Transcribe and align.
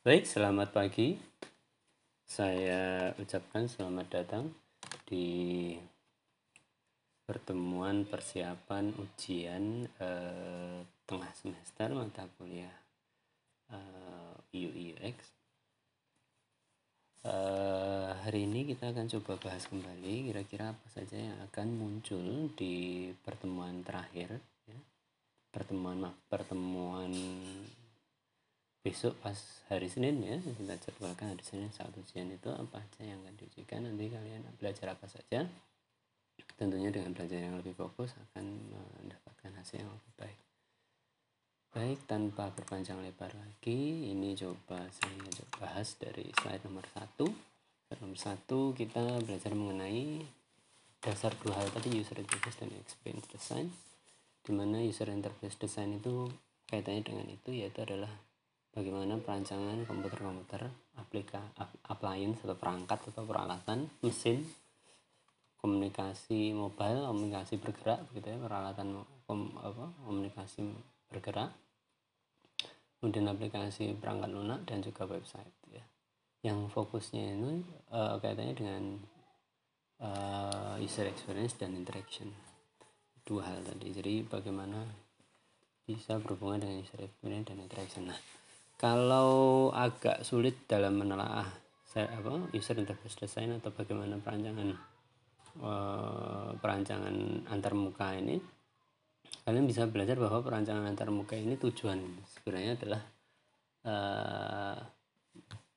Baik, 0.00 0.24
selamat 0.24 0.72
pagi. 0.72 1.12
Saya 2.24 3.12
ucapkan 3.20 3.68
selamat 3.68 4.08
datang 4.08 4.48
di 5.04 5.76
pertemuan 7.28 8.08
persiapan 8.08 8.96
ujian 8.96 9.84
eh, 10.00 10.80
tengah 11.04 11.28
semester 11.36 11.92
mata 11.92 12.24
kuliah 12.40 12.72
eh, 13.68 14.56
UX. 14.72 15.36
Eh, 17.20 18.10
hari 18.24 18.48
ini 18.48 18.72
kita 18.72 18.96
akan 18.96 19.04
coba 19.04 19.52
bahas 19.52 19.68
kembali 19.68 20.32
kira-kira 20.32 20.72
apa 20.72 20.86
saja 20.88 21.20
yang 21.20 21.36
akan 21.52 21.76
muncul 21.76 22.48
di 22.56 23.12
pertemuan 23.20 23.84
terakhir, 23.84 24.40
ya. 24.64 24.80
pertemuan 25.52 26.08
pertemuan 26.24 27.12
besok 28.80 29.12
pas 29.20 29.36
hari 29.68 29.92
Senin 29.92 30.24
ya 30.24 30.40
kita 30.40 30.72
jadwalkan 30.88 31.36
hari 31.36 31.44
Senin 31.44 31.68
saat 31.68 31.92
ujian 31.92 32.32
itu 32.32 32.48
apa 32.48 32.80
aja 32.80 33.04
yang 33.04 33.20
akan 33.20 33.36
diujikan. 33.36 33.84
Nanti 33.84 34.08
kalian 34.08 34.40
belajar 34.56 34.96
apa 34.96 35.04
saja. 35.04 35.44
Tentunya 36.56 36.88
dengan 36.88 37.12
belajar 37.12 37.40
yang 37.40 37.56
lebih 37.60 37.76
fokus 37.76 38.16
akan 38.16 38.44
mendapatkan 39.00 39.52
hasil 39.60 39.84
yang 39.84 39.92
lebih 39.92 40.12
baik. 40.16 40.38
Baik 41.70 42.00
tanpa 42.08 42.50
berpanjang 42.50 42.98
lebar 42.98 43.30
lagi 43.36 44.10
ini 44.10 44.34
coba 44.34 44.88
saya 44.90 45.28
coba 45.28 45.68
bahas 45.68 45.94
dari 46.00 46.32
slide 46.40 46.64
nomor 46.64 46.88
satu. 46.96 47.28
Slide 47.86 48.00
nomor 48.00 48.18
satu 48.18 48.72
kita 48.72 49.20
belajar 49.22 49.52
mengenai 49.52 50.24
dasar 51.04 51.36
dua 51.44 51.60
hal 51.60 51.68
tadi 51.68 52.00
user 52.00 52.16
interface 52.16 52.64
dan 52.64 52.72
experience 52.80 53.28
design. 53.28 53.68
Di 54.40 54.56
mana 54.56 54.80
user 54.80 55.12
interface 55.12 55.60
design 55.60 56.00
itu 56.00 56.32
kaitannya 56.64 57.04
dengan 57.04 57.28
itu 57.28 57.52
yaitu 57.52 57.84
adalah 57.84 58.10
bagaimana 58.70 59.18
perancangan 59.18 59.82
komputer-komputer, 59.86 60.70
aplika, 60.98 61.42
appliance 61.90 62.42
atau 62.46 62.54
perangkat 62.54 62.98
atau 63.10 63.26
peralatan, 63.26 63.90
mesin, 64.02 64.46
komunikasi 65.60 66.56
mobile, 66.56 67.04
komunikasi 67.04 67.60
bergerak 67.60 68.00
begitu 68.10 68.32
ya, 68.32 68.38
peralatan 68.40 69.04
kom, 69.28 69.52
apa, 69.60 69.92
komunikasi 70.06 70.64
bergerak. 71.10 71.52
Kemudian 73.00 73.32
aplikasi 73.32 73.96
perangkat 73.96 74.28
lunak 74.28 74.60
dan 74.68 74.84
juga 74.84 75.08
website 75.08 75.52
ya. 75.72 75.84
Yang 76.44 76.72
fokusnya 76.72 77.36
ini 77.36 77.64
uh, 77.92 78.20
kaitannya 78.20 78.54
dengan 78.56 78.82
uh, 80.04 80.76
user 80.80 81.08
experience 81.08 81.56
dan 81.56 81.76
interaction. 81.76 82.28
Dua 83.24 83.44
hal 83.44 83.64
tadi. 83.64 83.88
Jadi 83.92 84.24
bagaimana 84.24 84.84
bisa 85.84 86.20
berhubungan 86.20 86.60
dengan 86.60 86.76
user 86.84 87.00
experience 87.04 87.46
dan 87.48 87.58
interaction. 87.64 88.04
Nah, 88.08 88.20
kalau 88.80 89.68
agak 89.76 90.24
sulit 90.24 90.64
dalam 90.64 90.96
menelaah 90.96 91.44
apa 92.00 92.48
user 92.56 92.80
interface 92.80 93.20
design 93.20 93.60
atau 93.60 93.68
bagaimana 93.76 94.16
perancangan 94.16 94.72
uh, 95.60 96.56
perancangan 96.56 97.44
antar 97.52 97.76
muka 97.76 98.16
ini 98.16 98.40
kalian 99.44 99.68
bisa 99.68 99.84
belajar 99.84 100.16
bahwa 100.16 100.40
perancangan 100.40 100.88
antar 100.88 101.12
muka 101.12 101.36
ini 101.36 101.60
tujuan 101.60 102.00
sebenarnya 102.24 102.72
adalah 102.80 103.02
uh, 103.84 104.76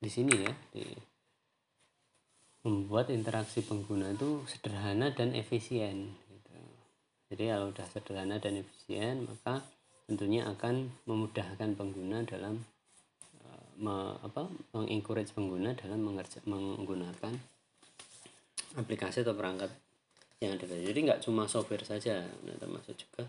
di 0.00 0.08
sini 0.08 0.32
ya 0.40 0.52
di 0.72 0.84
membuat 2.64 3.12
interaksi 3.12 3.60
pengguna 3.60 4.16
itu 4.16 4.40
sederhana 4.48 5.12
dan 5.12 5.36
efisien 5.36 6.16
gitu. 6.32 6.56
jadi 7.28 7.58
kalau 7.58 7.68
sudah 7.74 7.86
sederhana 7.92 8.40
dan 8.40 8.64
efisien 8.64 9.28
maka 9.28 9.60
tentunya 10.08 10.48
akan 10.48 10.88
memudahkan 11.04 11.76
pengguna 11.76 12.24
dalam 12.24 12.64
me, 13.78 14.18
apa 14.22 14.48
mengencourage 14.74 15.34
pengguna 15.34 15.74
dalam 15.74 16.00
mengerja, 16.02 16.42
menggunakan 16.46 17.34
aplikasi 18.74 19.22
atau 19.22 19.34
perangkat 19.38 19.70
yang 20.42 20.58
ada 20.58 20.66
jadi 20.66 20.98
nggak 20.98 21.22
cuma 21.22 21.46
software 21.46 21.86
saja 21.86 22.26
nah, 22.44 22.58
termasuk 22.58 22.98
juga 22.98 23.24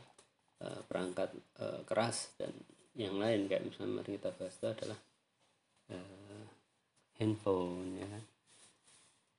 uh, 0.65 0.81
perangkat 0.89 1.31
uh, 1.61 1.81
keras 1.85 2.33
dan 2.35 2.51
yang 2.95 3.19
lain 3.19 3.51
kayak 3.51 3.67
misalnya 3.67 3.99
mari 4.01 4.15
kita 4.15 4.31
bahas 4.39 4.55
itu 4.55 4.67
adalah 4.71 4.99
uh, 5.91 6.43
handphone 7.19 7.99
ya 7.99 8.07
kan? 8.07 8.23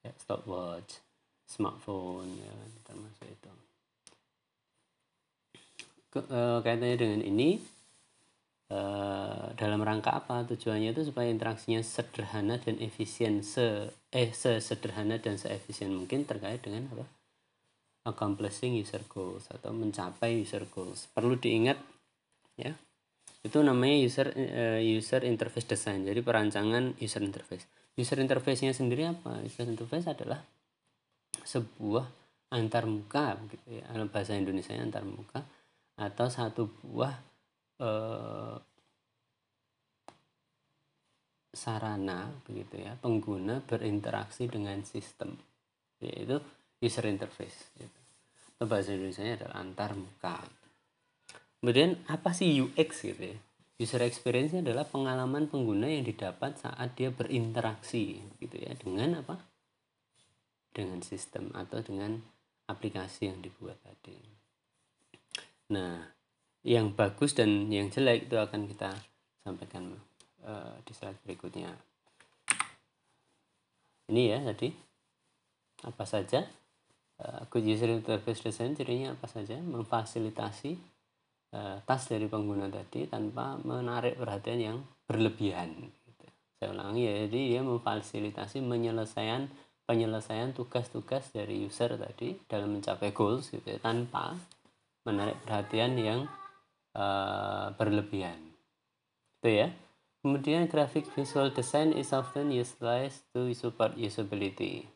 Ya, 0.04 0.12
stopwatch 0.20 1.00
smartphone 1.48 2.36
ya 2.36 2.52
kan? 2.52 2.70
Termasuk 2.84 3.26
itu. 3.32 3.52
Ke, 6.12 6.20
uh, 6.28 6.58
kaitannya 6.60 6.96
dengan 7.00 7.20
ini 7.24 7.56
Uh, 8.66 9.54
dalam 9.54 9.78
rangka 9.86 10.10
apa? 10.10 10.42
Tujuannya 10.42 10.90
itu 10.90 11.06
supaya 11.06 11.30
interaksinya 11.30 11.78
sederhana 11.86 12.58
dan 12.58 12.82
efisien 12.82 13.46
se 13.46 13.94
eh 14.10 14.34
sesederhana 14.34 15.22
dan 15.22 15.38
seefisien 15.38 15.94
mungkin 15.94 16.26
terkait 16.26 16.66
dengan 16.66 16.90
apa? 16.90 17.06
Accomplishing 18.10 18.74
user 18.74 19.06
goals 19.06 19.46
atau 19.54 19.70
mencapai 19.70 20.42
user 20.42 20.66
goals. 20.74 21.06
Perlu 21.14 21.38
diingat 21.38 21.78
ya 22.58 22.74
itu 23.46 23.62
namanya 23.62 24.02
user 24.02 24.34
uh, 24.34 24.82
user 24.82 25.22
interface 25.22 25.70
design. 25.70 26.02
Jadi 26.02 26.18
perancangan 26.26 26.98
user 26.98 27.22
interface. 27.22 27.70
User 27.94 28.18
interface 28.18 28.66
nya 28.66 28.74
sendiri 28.74 29.06
apa? 29.06 29.46
User 29.46 29.70
interface 29.70 30.10
adalah 30.10 30.42
sebuah 31.46 32.02
antarmuka 32.50 33.38
gitu 33.46 33.78
bahasa 34.10 34.34
Indonesia 34.34 34.74
antarmuka 34.74 35.46
atau 35.94 36.26
satu 36.26 36.66
buah 36.82 37.35
eh, 37.80 38.56
sarana 41.56 42.28
begitu 42.44 42.84
ya 42.84 42.92
pengguna 43.00 43.64
berinteraksi 43.64 44.44
dengan 44.44 44.84
sistem 44.84 45.32
yaitu 46.04 46.36
user 46.84 47.08
interface 47.08 47.72
gitu. 47.80 48.00
atau 48.56 48.66
bahasa 48.68 48.92
Indonesia 48.92 49.24
adalah 49.24 49.56
antar 49.64 49.96
muka. 49.96 50.44
Kemudian 51.60 51.96
apa 52.12 52.36
sih 52.36 52.60
UX 52.60 53.04
gitu 53.04 53.32
ya? 53.32 53.38
User 53.76 54.00
experience 54.04 54.56
adalah 54.56 54.88
pengalaman 54.88 55.48
pengguna 55.48 55.88
yang 55.88 56.04
didapat 56.04 56.56
saat 56.56 56.96
dia 56.96 57.12
berinteraksi 57.12 58.20
gitu 58.40 58.56
ya 58.56 58.72
dengan 58.76 59.20
apa? 59.20 59.36
Dengan 60.72 61.00
sistem 61.00 61.52
atau 61.56 61.80
dengan 61.80 62.16
aplikasi 62.68 63.28
yang 63.32 63.40
dibuat 63.40 63.80
tadi. 63.84 64.16
Nah 65.72 66.15
yang 66.66 66.90
bagus 66.90 67.38
dan 67.38 67.70
yang 67.70 67.94
jelek 67.94 68.26
itu 68.26 68.34
akan 68.34 68.66
kita 68.66 68.90
sampaikan 69.46 69.94
uh, 70.42 70.74
di 70.82 70.90
slide 70.90 71.22
berikutnya. 71.22 71.70
Ini 74.10 74.22
ya 74.34 74.38
tadi 74.42 74.74
apa 75.86 76.02
saja 76.02 76.42
uh, 77.22 77.46
good 77.54 77.62
user 77.62 77.86
interface 77.94 78.42
design 78.42 78.74
cirinya 78.74 79.14
apa 79.14 79.30
saja 79.30 79.62
memfasilitasi 79.62 80.74
uh, 81.54 81.78
tas 81.86 82.02
dari 82.10 82.26
pengguna 82.26 82.66
tadi 82.66 83.06
tanpa 83.06 83.62
menarik 83.62 84.18
perhatian 84.18 84.58
yang 84.58 84.78
berlebihan. 85.06 85.70
Gitu. 85.86 86.24
Saya 86.58 86.74
ulangi 86.74 87.06
ya, 87.06 87.14
jadi 87.30 87.40
dia 87.54 87.62
memfasilitasi 87.62 88.58
penyelesaian 88.66 89.46
penyelesaian 89.86 90.50
tugas-tugas 90.50 91.30
dari 91.30 91.62
user 91.62 91.94
tadi 91.94 92.34
dalam 92.50 92.74
mencapai 92.74 93.14
goals 93.14 93.54
gitu 93.54 93.70
ya, 93.70 93.78
tanpa 93.78 94.34
menarik 95.06 95.38
perhatian 95.46 95.94
yang 95.94 96.26
uh, 96.96 97.76
berlebihan. 97.76 98.40
Itu 99.40 99.52
ya. 99.52 99.68
Kemudian 100.24 100.66
graphic 100.66 101.06
visual 101.14 101.54
design 101.54 101.94
is 101.94 102.10
often 102.10 102.50
utilized 102.50 103.22
to 103.30 103.46
support 103.54 103.94
usability. 103.94 104.88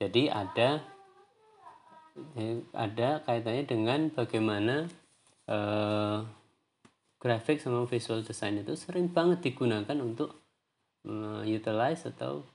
Jadi 0.00 0.32
ada 0.32 0.80
ada 2.72 3.22
kaitannya 3.22 3.64
dengan 3.68 4.00
bagaimana 4.10 4.88
uh, 5.46 6.24
grafik 7.20 7.62
sama 7.62 7.86
visual 7.86 8.24
design 8.24 8.62
itu 8.62 8.74
sering 8.74 9.10
banget 9.10 9.52
digunakan 9.52 9.98
untuk 9.98 10.34
uh, 11.06 11.42
utilize 11.46 12.06
atau 12.06 12.46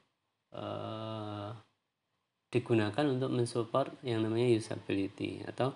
uh, 0.56 1.52
digunakan 2.52 3.06
untuk 3.08 3.30
mensupport 3.30 3.94
yang 4.04 4.26
namanya 4.26 4.52
usability 4.58 5.46
atau 5.48 5.74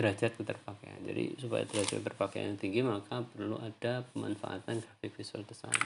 derajat 0.00 0.32
keterpakaian. 0.40 1.04
Jadi 1.04 1.36
supaya 1.36 1.68
derajat 1.68 2.00
keterpakaian 2.00 2.56
tinggi 2.56 2.80
maka 2.80 3.20
perlu 3.20 3.60
ada 3.60 4.00
pemanfaatan 4.08 4.80
grafik 4.80 5.12
visual 5.12 5.44
design. 5.44 5.76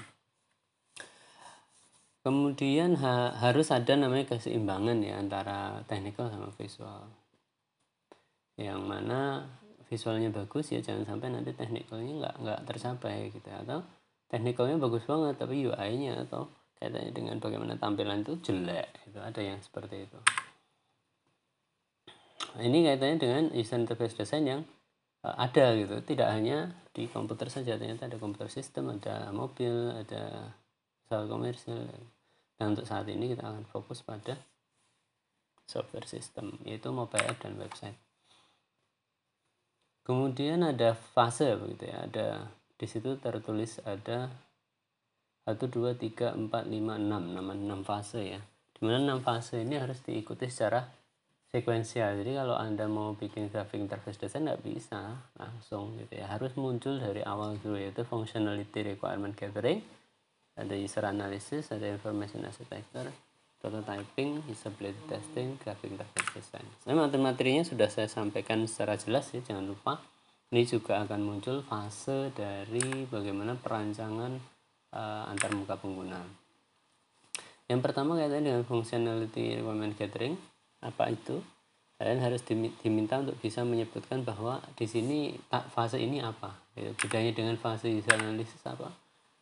Kemudian 2.22 2.96
ha 3.02 3.36
harus 3.36 3.68
ada 3.74 3.98
namanya 3.98 4.30
keseimbangan 4.30 5.02
ya 5.02 5.18
antara 5.18 5.82
technical 5.90 6.30
sama 6.30 6.48
visual. 6.54 7.10
Yang 8.54 8.80
mana 8.86 9.44
visualnya 9.90 10.30
bagus 10.32 10.72
ya 10.72 10.80
jangan 10.80 11.04
sampai 11.04 11.28
nanti 11.34 11.52
technicalnya 11.52 12.14
nggak 12.24 12.34
nggak 12.40 12.60
tercapai 12.64 13.28
gitu 13.28 13.50
atau 13.50 13.84
technicalnya 14.32 14.80
bagus 14.80 15.04
banget 15.04 15.36
tapi 15.36 15.68
UI-nya 15.68 16.24
atau 16.24 16.48
kaitannya 16.80 17.12
dengan 17.12 17.36
bagaimana 17.42 17.76
tampilan 17.76 18.24
itu 18.24 18.40
jelek 18.40 18.88
itu 19.04 19.18
ada 19.20 19.40
yang 19.44 19.60
seperti 19.60 20.08
itu. 20.08 20.18
Ini 22.60 22.78
kaitannya 22.86 23.18
dengan 23.18 23.44
user 23.56 23.80
interface 23.80 24.14
design 24.14 24.44
yang 24.46 24.62
uh, 25.24 25.34
ada 25.40 25.74
gitu. 25.74 25.96
Tidak 26.04 26.28
hanya 26.28 26.70
di 26.94 27.10
komputer 27.10 27.50
saja 27.50 27.74
ternyata 27.80 28.06
ada 28.06 28.20
komputer 28.20 28.46
sistem 28.52 28.94
ada 28.94 29.32
mobil 29.34 29.72
ada 29.90 30.54
pesawat 31.04 31.26
komersil. 31.26 31.90
Dan 32.54 32.78
untuk 32.78 32.86
saat 32.86 33.10
ini 33.10 33.34
kita 33.34 33.42
akan 33.42 33.66
fokus 33.66 34.06
pada 34.06 34.38
software 35.66 36.06
system 36.06 36.60
yaitu 36.62 36.92
mobile 36.94 37.24
app 37.26 37.40
dan 37.42 37.58
website. 37.58 37.98
Kemudian 40.04 40.60
ada 40.60 40.92
fase 40.92 41.56
begitu 41.56 41.88
ya. 41.88 42.04
Ada 42.04 42.26
di 42.76 42.86
situ 42.86 43.16
tertulis 43.16 43.80
ada 43.88 44.28
1 45.48 45.56
2 45.60 45.96
3 45.96 46.36
4 46.36 46.52
5 46.52 46.52
6 46.52 47.08
nama 47.08 47.52
6 47.56 47.88
fase 47.88 48.20
ya. 48.36 48.40
Di 48.76 48.80
mana 48.84 49.16
6 49.16 49.24
fase 49.24 49.64
ini 49.64 49.80
harus 49.80 50.04
diikuti 50.04 50.46
secara 50.52 50.84
sekuensial 51.54 52.18
jadi 52.18 52.42
kalau 52.42 52.58
anda 52.58 52.90
mau 52.90 53.14
bikin 53.14 53.46
graphic 53.46 53.78
interface 53.78 54.18
design 54.18 54.50
nggak 54.50 54.66
bisa 54.66 55.22
langsung 55.38 55.94
gitu 56.02 56.18
ya 56.18 56.26
harus 56.26 56.50
muncul 56.58 56.98
dari 56.98 57.22
awal 57.22 57.54
dulu 57.62 57.78
yaitu 57.78 58.02
functionality 58.02 58.82
requirement 58.82 59.38
gathering 59.38 59.78
ada 60.58 60.74
user 60.74 61.06
analysis 61.06 61.70
ada 61.70 61.86
information 61.86 62.42
architecture 62.42 63.06
prototyping, 63.64 64.44
usability 64.44 65.00
testing, 65.08 65.56
graphic 65.64 65.96
interface 65.96 66.36
design. 66.36 66.68
Nah, 66.84 67.08
materi-materinya 67.08 67.64
sudah 67.64 67.88
saya 67.88 68.12
sampaikan 68.12 68.60
secara 68.68 69.00
jelas 69.00 69.32
ya, 69.32 69.40
jangan 69.40 69.64
lupa. 69.64 70.04
Ini 70.52 70.68
juga 70.68 71.00
akan 71.00 71.20
muncul 71.24 71.64
fase 71.64 72.28
dari 72.36 73.08
bagaimana 73.08 73.56
perancangan 73.56 74.36
uh, 74.92 75.32
antar 75.32 75.56
muka 75.56 75.80
pengguna. 75.80 76.20
Yang 77.64 77.80
pertama 77.80 78.20
kaitannya 78.20 78.52
dengan 78.52 78.64
functionality 78.68 79.64
requirement 79.64 79.96
gathering. 79.96 80.36
Apa 80.82 81.12
itu? 81.12 81.44
Kalian 81.94 82.26
harus 82.26 82.42
diminta 82.82 83.22
untuk 83.22 83.38
bisa 83.38 83.62
menyebutkan 83.62 84.26
bahwa 84.26 84.58
di 84.74 84.84
sini 84.90 85.38
fase 85.48 86.02
ini 86.02 86.18
apa. 86.18 86.50
Ya, 86.74 86.90
bedanya 86.90 87.30
dengan 87.30 87.54
fase 87.54 87.86
user 87.86 88.18
analysis 88.18 88.58
apa. 88.66 88.90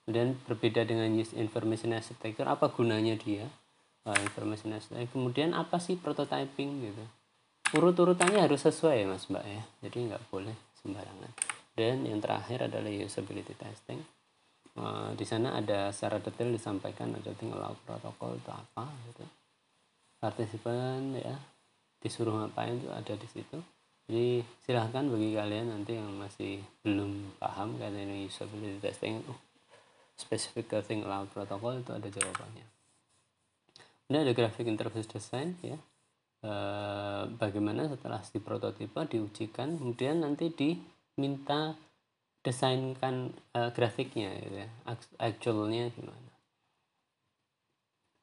Kemudian 0.04 0.36
berbeda 0.44 0.84
dengan 0.84 1.08
use 1.16 1.32
information 1.32 1.96
architecture, 1.96 2.44
apa 2.44 2.68
gunanya 2.68 3.16
dia? 3.16 3.48
Uh, 4.04 4.18
information 4.20 4.76
architecture. 4.76 5.08
Kemudian 5.08 5.56
apa 5.56 5.80
sih 5.80 5.96
prototyping 5.96 6.70
gitu? 6.92 7.04
Urut-urutannya 7.72 8.44
harus 8.44 8.60
sesuai 8.68 9.00
ya 9.00 9.06
mas 9.08 9.24
mbak 9.32 9.44
ya. 9.48 9.62
Jadi 9.88 10.12
nggak 10.12 10.22
boleh 10.28 10.52
sembarangan. 10.84 11.32
Dan 11.72 12.04
yang 12.04 12.20
terakhir 12.20 12.68
adalah 12.68 12.92
usability 12.92 13.56
testing. 13.56 14.04
Uh, 14.76 15.16
di 15.16 15.24
sana 15.24 15.56
ada 15.56 15.88
secara 15.88 16.20
detail 16.20 16.52
disampaikan 16.52 17.16
ada 17.16 17.32
tinggal 17.36 17.76
protokol 17.84 18.40
itu 18.40 18.48
apa 18.48 18.88
gitu 19.12 19.24
partisipan 20.22 21.18
ya. 21.18 21.34
Disuruh 21.98 22.38
ngapain 22.38 22.78
itu 22.78 22.86
ada 22.94 23.14
di 23.18 23.26
situ. 23.26 23.58
Jadi 24.06 24.46
silahkan 24.62 25.02
bagi 25.10 25.34
kalian 25.34 25.74
nanti 25.74 25.98
yang 25.98 26.10
masih 26.14 26.62
belum 26.86 27.34
paham 27.42 27.74
karena 27.82 28.06
ini 28.06 28.30
usability 28.30 28.78
testing. 28.78 29.18
Uh, 29.26 29.38
specific 30.22 30.70
thing 30.86 31.02
allowed 31.02 31.26
protokol 31.34 31.74
itu 31.74 31.90
ada 31.90 32.06
jawabannya. 32.06 32.66
Ini 34.06 34.16
ada 34.22 34.32
graphic 34.36 34.68
interface 34.68 35.08
design 35.10 35.58
ya. 35.64 35.78
E, 36.42 36.52
bagaimana 37.38 37.88
setelah 37.88 38.20
si 38.26 38.42
prototipe 38.42 38.98
diujikan 39.08 39.78
kemudian 39.78 40.20
nanti 40.20 40.52
diminta 40.52 41.74
desainkan 42.44 43.32
e, 43.56 43.60
grafiknya 43.72 44.30
gitu 44.42 44.56
ya. 44.62 44.68
Actualnya 45.18 45.88
gimana? 45.90 46.30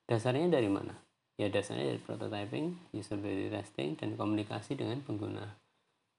Dasarnya 0.05 0.49
dari 0.49 0.69
mana 0.69 1.08
ya 1.39 1.47
dasarnya 1.47 1.95
dari 1.95 2.01
prototyping 2.03 2.91
usability 2.91 3.47
testing 3.47 3.95
dan 3.95 4.19
komunikasi 4.19 4.75
dengan 4.75 4.99
pengguna. 4.99 5.55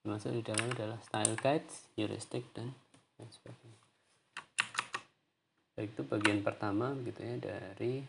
Termasuk 0.00 0.32
di 0.32 0.40
dalam 0.40 0.72
adalah 0.72 0.96
style 1.04 1.36
guides 1.36 1.92
heuristic 1.92 2.48
dan 2.56 2.72
lain 3.20 3.28
sebagainya. 3.28 3.80
Baik 5.76 5.92
itu 5.92 6.02
bagian 6.08 6.40
pertama 6.40 6.96
gitu 7.04 7.20
ya 7.20 7.36
dari 7.36 8.00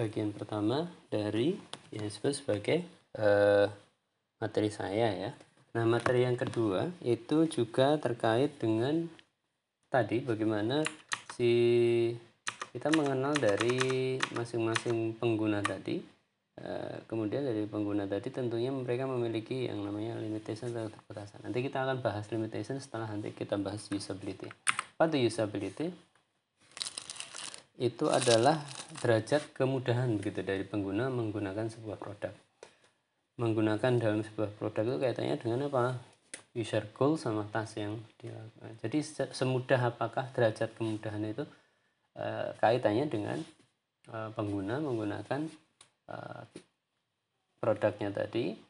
bagian 0.00 0.32
pertama 0.32 0.88
dari 1.12 1.60
yang 1.92 2.08
disebut 2.08 2.32
sebagai 2.32 2.88
uh, 3.20 3.68
materi 4.40 4.72
saya 4.72 5.12
ya. 5.12 5.30
Nah, 5.76 5.84
materi 5.84 6.24
yang 6.24 6.40
kedua 6.40 6.88
itu 7.04 7.44
juga 7.52 8.00
terkait 8.00 8.56
dengan 8.56 9.04
tadi 9.92 10.24
bagaimana 10.24 10.80
si 11.36 11.52
kita 12.72 12.88
mengenal 12.96 13.36
dari 13.36 14.16
masing-masing 14.32 15.20
pengguna 15.20 15.60
tadi. 15.60 16.00
Uh, 16.60 17.04
kemudian 17.08 17.44
dari 17.44 17.64
pengguna 17.68 18.04
tadi 18.08 18.32
tentunya 18.32 18.72
mereka 18.72 19.04
memiliki 19.04 19.68
yang 19.68 19.84
namanya 19.84 20.16
limitation 20.16 20.72
atau 20.72 20.88
keterbatasan. 20.88 21.44
Nanti 21.44 21.60
kita 21.60 21.84
akan 21.84 22.00
bahas 22.00 22.24
limitation 22.32 22.80
setelah 22.80 23.08
nanti 23.08 23.36
kita 23.36 23.60
bahas 23.60 23.84
usability. 23.92 24.48
Apa 24.96 25.12
usability? 25.12 26.09
Itu 27.80 28.12
adalah 28.12 28.60
derajat 29.00 29.56
kemudahan 29.56 30.20
begitu 30.20 30.44
dari 30.44 30.68
pengguna 30.68 31.08
menggunakan 31.08 31.72
sebuah 31.72 31.96
produk. 31.96 32.36
Menggunakan 33.40 33.96
dalam 33.96 34.20
sebuah 34.20 34.52
produk 34.60 34.84
itu 34.84 34.96
kaitannya 35.00 35.36
dengan 35.40 35.72
apa? 35.72 35.96
User 36.52 36.84
goal 36.92 37.16
sama 37.16 37.48
task 37.48 37.80
yang 37.80 37.96
dilakukan. 38.20 38.76
Jadi 38.84 38.98
semudah 39.32 39.96
apakah 39.96 40.28
derajat 40.36 40.76
kemudahan 40.76 41.24
itu 41.24 41.48
e, 42.12 42.26
kaitannya 42.60 43.08
dengan 43.08 43.38
e, 44.12 44.16
pengguna 44.36 44.76
menggunakan 44.84 45.48
e, 46.04 46.16
produknya 47.64 48.12
tadi 48.12 48.60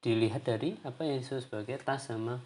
dilihat 0.00 0.48
dari 0.48 0.80
apa 0.88 1.04
yang 1.04 1.20
disebut 1.20 1.44
sebagai 1.44 1.76
task 1.84 2.16
sama 2.16 2.40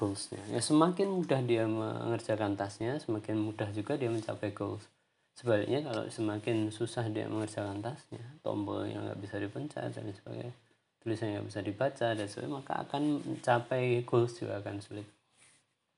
goalsnya. 0.00 0.40
Ya 0.48 0.64
semakin 0.64 1.12
mudah 1.12 1.44
dia 1.44 1.68
mengerjakan 1.68 2.56
tasnya 2.56 2.96
semakin 2.96 3.36
mudah 3.36 3.68
juga 3.76 4.00
dia 4.00 4.08
mencapai 4.08 4.56
goals. 4.56 4.88
Sebaliknya 5.36 5.84
kalau 5.84 6.08
semakin 6.08 6.72
susah 6.72 7.12
dia 7.12 7.28
mengerjakan 7.28 7.84
tasnya 7.84 8.24
tombol 8.40 8.88
yang 8.88 9.04
nggak 9.04 9.20
bisa 9.20 9.36
dipencet 9.36 9.92
dan 9.92 10.08
sebagainya 10.08 10.56
tulisannya 11.04 11.40
nggak 11.40 11.48
bisa 11.48 11.60
dibaca 11.60 12.08
dan 12.16 12.26
sebagainya 12.28 12.56
maka 12.56 12.72
akan 12.88 13.02
mencapai 13.24 14.00
goals 14.08 14.40
juga 14.40 14.64
akan 14.64 14.80
sulit. 14.80 15.04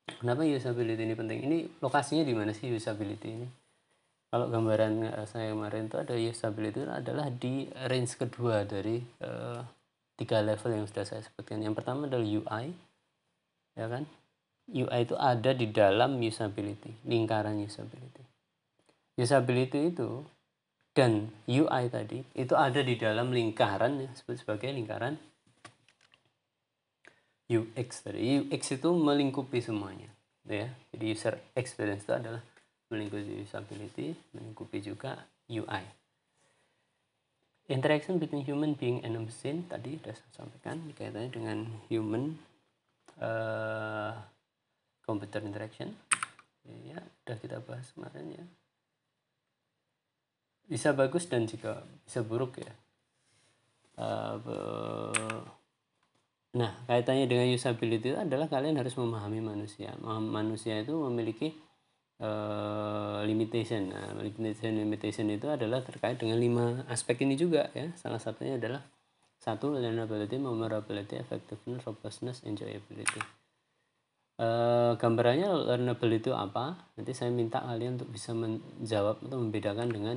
Kenapa 0.02 0.42
usability 0.42 1.02
ini 1.06 1.14
penting? 1.14 1.38
Ini 1.47 1.59
lokasinya 1.78 2.26
di 2.26 2.35
mana 2.35 2.50
sih 2.50 2.75
usability 2.75 3.28
ini? 3.30 3.49
Kalau 4.32 4.50
gambaran 4.50 5.26
saya 5.30 5.54
kemarin 5.54 5.87
itu 5.87 5.97
ada 6.00 6.14
usability 6.18 6.82
itu 6.82 6.90
adalah 6.90 7.30
di 7.30 7.71
range 7.87 8.18
kedua 8.18 8.66
dari 8.66 8.99
uh, 9.23 9.62
tiga 10.18 10.42
level 10.42 10.75
yang 10.75 10.87
sudah 10.90 11.06
saya 11.06 11.23
sebutkan. 11.23 11.62
Yang 11.62 11.82
pertama 11.82 12.11
adalah 12.11 12.26
UI 12.26 12.91
ya 13.78 13.86
kan? 13.88 14.04
UI 14.70 15.04
itu 15.04 15.18
ada 15.18 15.50
di 15.52 15.66
dalam 15.68 16.16
usability 16.22 17.02
lingkaran 17.04 17.58
usability. 17.60 18.22
Usability 19.18 19.92
itu 19.92 20.24
dan 20.92 21.32
UI 21.48 21.88
tadi 21.88 22.24
itu 22.36 22.54
ada 22.56 22.80
di 22.84 22.94
dalam 22.96 23.32
lingkaran 23.32 24.00
ya 24.00 24.10
sebut 24.16 24.40
sebagai 24.40 24.70
lingkaran 24.72 25.16
UX 27.52 28.06
tadi. 28.06 28.40
UX 28.40 28.76
itu 28.76 28.88
melingkupi 28.92 29.60
semuanya 29.60 30.08
ya. 30.48 30.72
Jadi 30.94 31.04
user 31.04 31.34
experience 31.56 32.08
itu 32.08 32.14
adalah 32.16 32.40
melingkupi 32.92 33.40
usability 33.40 34.12
melingkupi 34.36 34.84
juga 34.84 35.24
UI 35.48 35.84
interaction 37.72 38.20
between 38.20 38.44
human 38.44 38.76
being 38.76 39.00
and 39.00 39.16
machine 39.16 39.64
tadi 39.64 39.96
sudah 39.96 40.12
saya 40.12 40.30
sampaikan 40.44 40.76
kaitannya 40.92 41.32
dengan 41.32 41.58
human 41.88 42.36
uh, 43.22 44.12
computer 45.06 45.38
interaction. 45.46 45.94
Ya 46.66 46.98
sudah 47.22 47.38
kita 47.38 47.56
bahas 47.62 47.86
kemarin 47.94 48.26
ya. 48.34 48.44
Bisa 50.66 50.94
bagus 50.94 51.26
dan 51.30 51.46
juga 51.46 51.86
bisa 52.06 52.22
buruk 52.26 52.58
ya. 52.58 52.72
Uh, 53.98 55.42
nah 56.52 56.74
kaitannya 56.84 57.28
dengan 57.28 57.48
usability 57.48 58.12
itu 58.12 58.18
adalah 58.18 58.50
kalian 58.50 58.78
harus 58.78 58.94
memahami 58.98 59.40
manusia. 59.40 59.94
Manusia 60.06 60.82
itu 60.82 60.94
memiliki 61.10 61.54
uh, 62.22 63.20
limitation. 63.26 63.90
Nah 63.90 64.22
limitation 64.22 64.78
limitation 64.78 65.26
itu 65.32 65.50
adalah 65.50 65.82
terkait 65.82 66.18
dengan 66.20 66.38
lima 66.38 66.86
aspek 66.86 67.26
ini 67.26 67.34
juga 67.34 67.68
ya. 67.74 67.90
Salah 67.98 68.22
satunya 68.22 68.56
adalah 68.56 68.86
satu 69.42 69.75
learnability, 69.75 70.38
memorability, 70.38 71.18
effectiveness, 71.18 71.82
robustness, 71.82 72.46
enjoyability. 72.46 73.18
Uh, 74.38 74.94
gambarannya 75.02 75.50
learnability 75.50 76.30
itu 76.30 76.32
apa? 76.32 76.78
Nanti 76.94 77.11
saya 77.11 77.34
minta 77.34 77.58
kalian 77.58 77.99
untuk 77.99 78.14
bisa 78.14 78.30
menjawab 78.30 79.18
atau 79.18 79.38
membedakan 79.42 79.90
dengan 79.90 80.16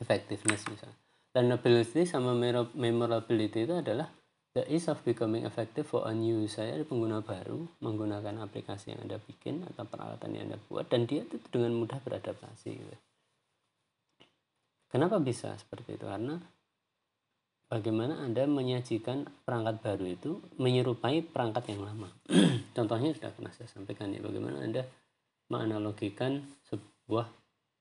effectiveness 0.00 0.64
misalnya. 0.72 0.96
Learnability 1.36 2.08
sama 2.08 2.32
memorability 2.72 3.68
itu 3.68 3.76
adalah 3.76 4.08
the 4.56 4.64
ease 4.72 4.88
of 4.88 4.98
becoming 5.04 5.44
effective 5.44 5.86
for 5.86 6.08
a 6.08 6.12
new 6.16 6.48
saya 6.50 6.80
pengguna 6.82 7.22
baru 7.22 7.68
menggunakan 7.78 8.42
aplikasi 8.42 8.90
yang 8.90 9.06
anda 9.06 9.20
bikin 9.22 9.62
atau 9.68 9.84
peralatan 9.86 10.34
yang 10.34 10.50
anda 10.50 10.58
buat 10.66 10.88
dan 10.88 11.04
dia 11.04 11.22
itu 11.22 11.38
dengan 11.52 11.78
mudah 11.78 12.02
beradaptasi 12.02 12.68
gitu. 12.74 12.96
kenapa 14.90 15.20
bisa 15.22 15.54
seperti 15.60 16.00
itu 16.00 16.08
karena 16.08 16.42
bagaimana 17.68 18.24
anda 18.24 18.48
menyajikan 18.48 19.28
perangkat 19.44 19.84
baru 19.84 20.04
itu 20.08 20.30
menyerupai 20.56 21.22
perangkat 21.24 21.72
yang 21.72 21.84
lama? 21.84 22.08
Contohnya 22.76 23.12
sudah 23.14 23.30
pernah 23.32 23.52
saya 23.52 23.68
sampaikan 23.68 24.12
ya 24.12 24.20
bagaimana 24.24 24.64
anda 24.64 24.84
menganalogikan 25.48 26.44
sebuah 26.68 27.26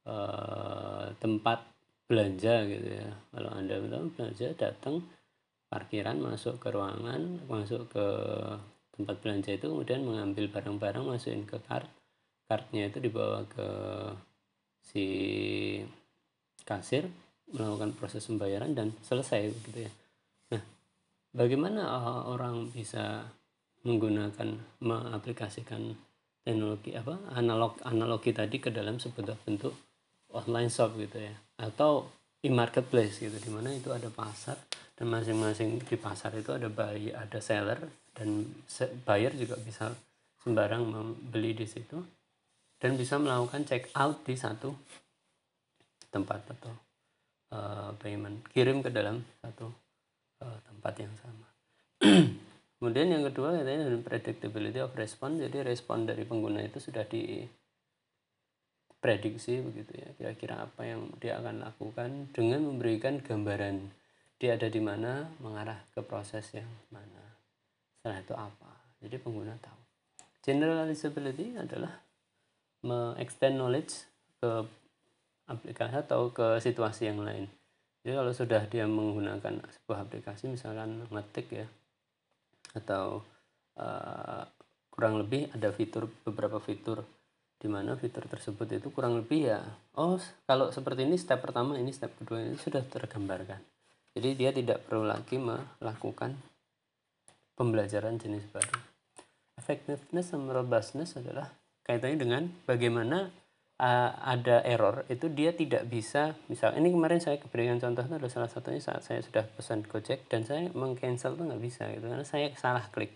uh, 0.08 1.12
tempat 1.20 1.64
belanja 2.08 2.64
gitu 2.68 2.88
ya. 2.88 3.10
Kalau 3.32 3.52
anda 3.52 3.76
belanja 3.84 4.48
datang 4.56 5.04
parkiran 5.68 6.20
masuk 6.24 6.64
ke 6.64 6.72
ruangan 6.72 7.44
masuk 7.52 7.92
ke 7.92 8.06
tempat 8.96 9.20
belanja 9.20 9.52
itu 9.52 9.68
kemudian 9.68 10.02
mengambil 10.02 10.48
barang-barang 10.48 11.04
masukin 11.04 11.44
ke 11.44 11.60
kart 11.68 11.86
kartnya 12.48 12.88
itu 12.88 13.04
dibawa 13.04 13.44
ke 13.52 13.68
si 14.80 15.06
kasir 16.64 17.12
melakukan 17.54 17.96
proses 17.96 18.28
pembayaran 18.28 18.76
dan 18.76 18.92
selesai 19.04 19.52
gitu 19.72 19.88
ya. 19.88 19.92
Nah 20.52 20.62
bagaimana 21.32 21.88
orang 22.28 22.72
bisa 22.72 23.24
menggunakan 23.88 24.82
mengaplikasikan 24.84 25.96
teknologi 26.44 26.96
apa 26.96 27.16
analog 27.36 27.80
analogi 27.88 28.32
tadi 28.36 28.60
ke 28.60 28.72
dalam 28.72 29.00
sebuah 29.00 29.36
bentuk 29.48 29.72
online 30.36 30.72
shop 30.72 31.00
gitu 31.00 31.24
ya? 31.24 31.36
Atau 31.60 32.12
e-marketplace 32.44 33.20
gitu 33.24 33.38
di 33.40 33.50
mana 33.50 33.74
itu 33.74 33.90
ada 33.90 34.12
pasar 34.12 34.56
dan 34.98 35.08
masing-masing 35.10 35.82
di 35.84 35.98
pasar 35.98 36.34
itu 36.38 36.54
ada 36.54 36.70
buyer 36.70 37.14
ada 37.18 37.40
seller 37.42 37.80
dan 38.14 38.46
buyer 39.06 39.34
juga 39.34 39.58
bisa 39.62 39.94
sembarang 40.42 40.84
membeli 40.86 41.54
di 41.54 41.68
situ 41.68 41.98
dan 42.78 42.94
bisa 42.94 43.18
melakukan 43.18 43.66
check 43.66 43.90
out 43.98 44.22
di 44.24 44.38
satu 44.38 44.74
tempat 46.14 46.40
atau 46.56 46.87
uh, 47.52 47.92
payment. 48.00 48.44
Kirim 48.52 48.84
ke 48.84 48.90
dalam 48.90 49.24
satu 49.44 49.70
uh, 50.44 50.58
tempat 50.68 50.94
yang 51.00 51.14
sama. 51.20 51.48
Kemudian 52.78 53.10
yang 53.10 53.26
kedua 53.26 53.58
katanya 53.58 53.90
predictability 54.06 54.78
of 54.78 54.94
response 54.94 55.42
jadi 55.42 55.66
respon 55.66 56.06
dari 56.06 56.22
pengguna 56.30 56.62
itu 56.62 56.78
sudah 56.78 57.10
di 57.10 57.42
prediksi 59.02 59.62
begitu 59.62 59.98
ya. 59.98 60.10
Kira-kira 60.14 60.68
apa 60.70 60.86
yang 60.86 61.10
dia 61.18 61.42
akan 61.42 61.66
lakukan 61.66 62.30
dengan 62.34 62.70
memberikan 62.70 63.18
gambaran 63.22 63.90
dia 64.38 64.54
ada 64.54 64.70
di 64.70 64.78
mana 64.78 65.26
mengarah 65.42 65.82
ke 65.90 66.06
proses 66.06 66.46
yang 66.54 66.70
mana 66.94 67.26
setelah 67.98 68.22
itu 68.22 68.34
apa. 68.38 68.72
Jadi 69.02 69.18
pengguna 69.18 69.58
tahu. 69.58 69.82
Generalizability 70.46 71.58
adalah 71.58 71.98
me-extend 72.86 73.58
knowledge 73.58 74.06
ke 74.38 74.64
aplikasi 75.48 76.04
atau 76.04 76.30
ke 76.36 76.60
situasi 76.60 77.08
yang 77.10 77.24
lain. 77.24 77.48
Jadi 78.04 78.14
kalau 78.16 78.32
sudah 78.32 78.64
dia 78.72 78.88
menggunakan 78.88 79.64
sebuah 79.68 80.08
aplikasi 80.08 80.48
misalkan 80.48 81.08
ngetik 81.12 81.48
ya 81.52 81.68
atau 82.76 83.24
uh, 83.80 84.44
kurang 84.92 85.20
lebih 85.20 85.52
ada 85.56 85.72
fitur 85.72 86.08
beberapa 86.24 86.60
fitur 86.60 87.04
di 87.58 87.66
mana 87.66 87.98
fitur 87.98 88.30
tersebut 88.30 88.70
itu 88.78 88.88
kurang 88.94 89.18
lebih 89.18 89.50
ya 89.50 89.60
oh 89.98 90.22
kalau 90.46 90.70
seperti 90.70 91.10
ini 91.10 91.18
step 91.18 91.42
pertama 91.42 91.74
ini 91.76 91.90
step 91.90 92.14
kedua 92.16 92.44
ini 92.44 92.56
sudah 92.56 92.84
tergambarkan. 92.86 93.60
Jadi 94.18 94.30
dia 94.34 94.50
tidak 94.50 94.88
perlu 94.90 95.06
lagi 95.06 95.38
melakukan 95.38 96.34
pembelajaran 97.54 98.18
jenis 98.18 98.46
baru. 98.50 98.78
Effectiveness 99.58 100.34
sama 100.34 100.54
robustness 100.54 101.18
adalah 101.18 101.50
kaitannya 101.86 102.18
dengan 102.18 102.44
bagaimana 102.66 103.30
uh, 103.82 104.10
ada 104.26 104.66
error 104.66 105.06
itu 105.08 105.30
dia 105.30 105.54
tidak 105.54 105.86
bisa 105.88 106.34
misal 106.50 106.74
ini 106.74 106.90
kemarin 106.90 107.22
saya 107.22 107.38
berikan 107.50 107.78
contoh 107.78 108.04
itu 108.06 108.14
adalah 108.18 108.34
salah 108.34 108.52
satunya 108.52 108.82
saat 108.82 109.06
saya 109.06 109.22
sudah 109.22 109.46
pesan 109.46 109.86
Gojek 109.86 110.26
dan 110.30 110.44
saya 110.46 110.70
mengcancel 110.74 111.38
itu 111.38 111.44
nggak 111.46 111.64
bisa 111.64 111.84
gitu 111.94 112.06
karena 112.10 112.26
saya 112.26 112.54
salah 112.58 112.86
klik. 112.90 113.14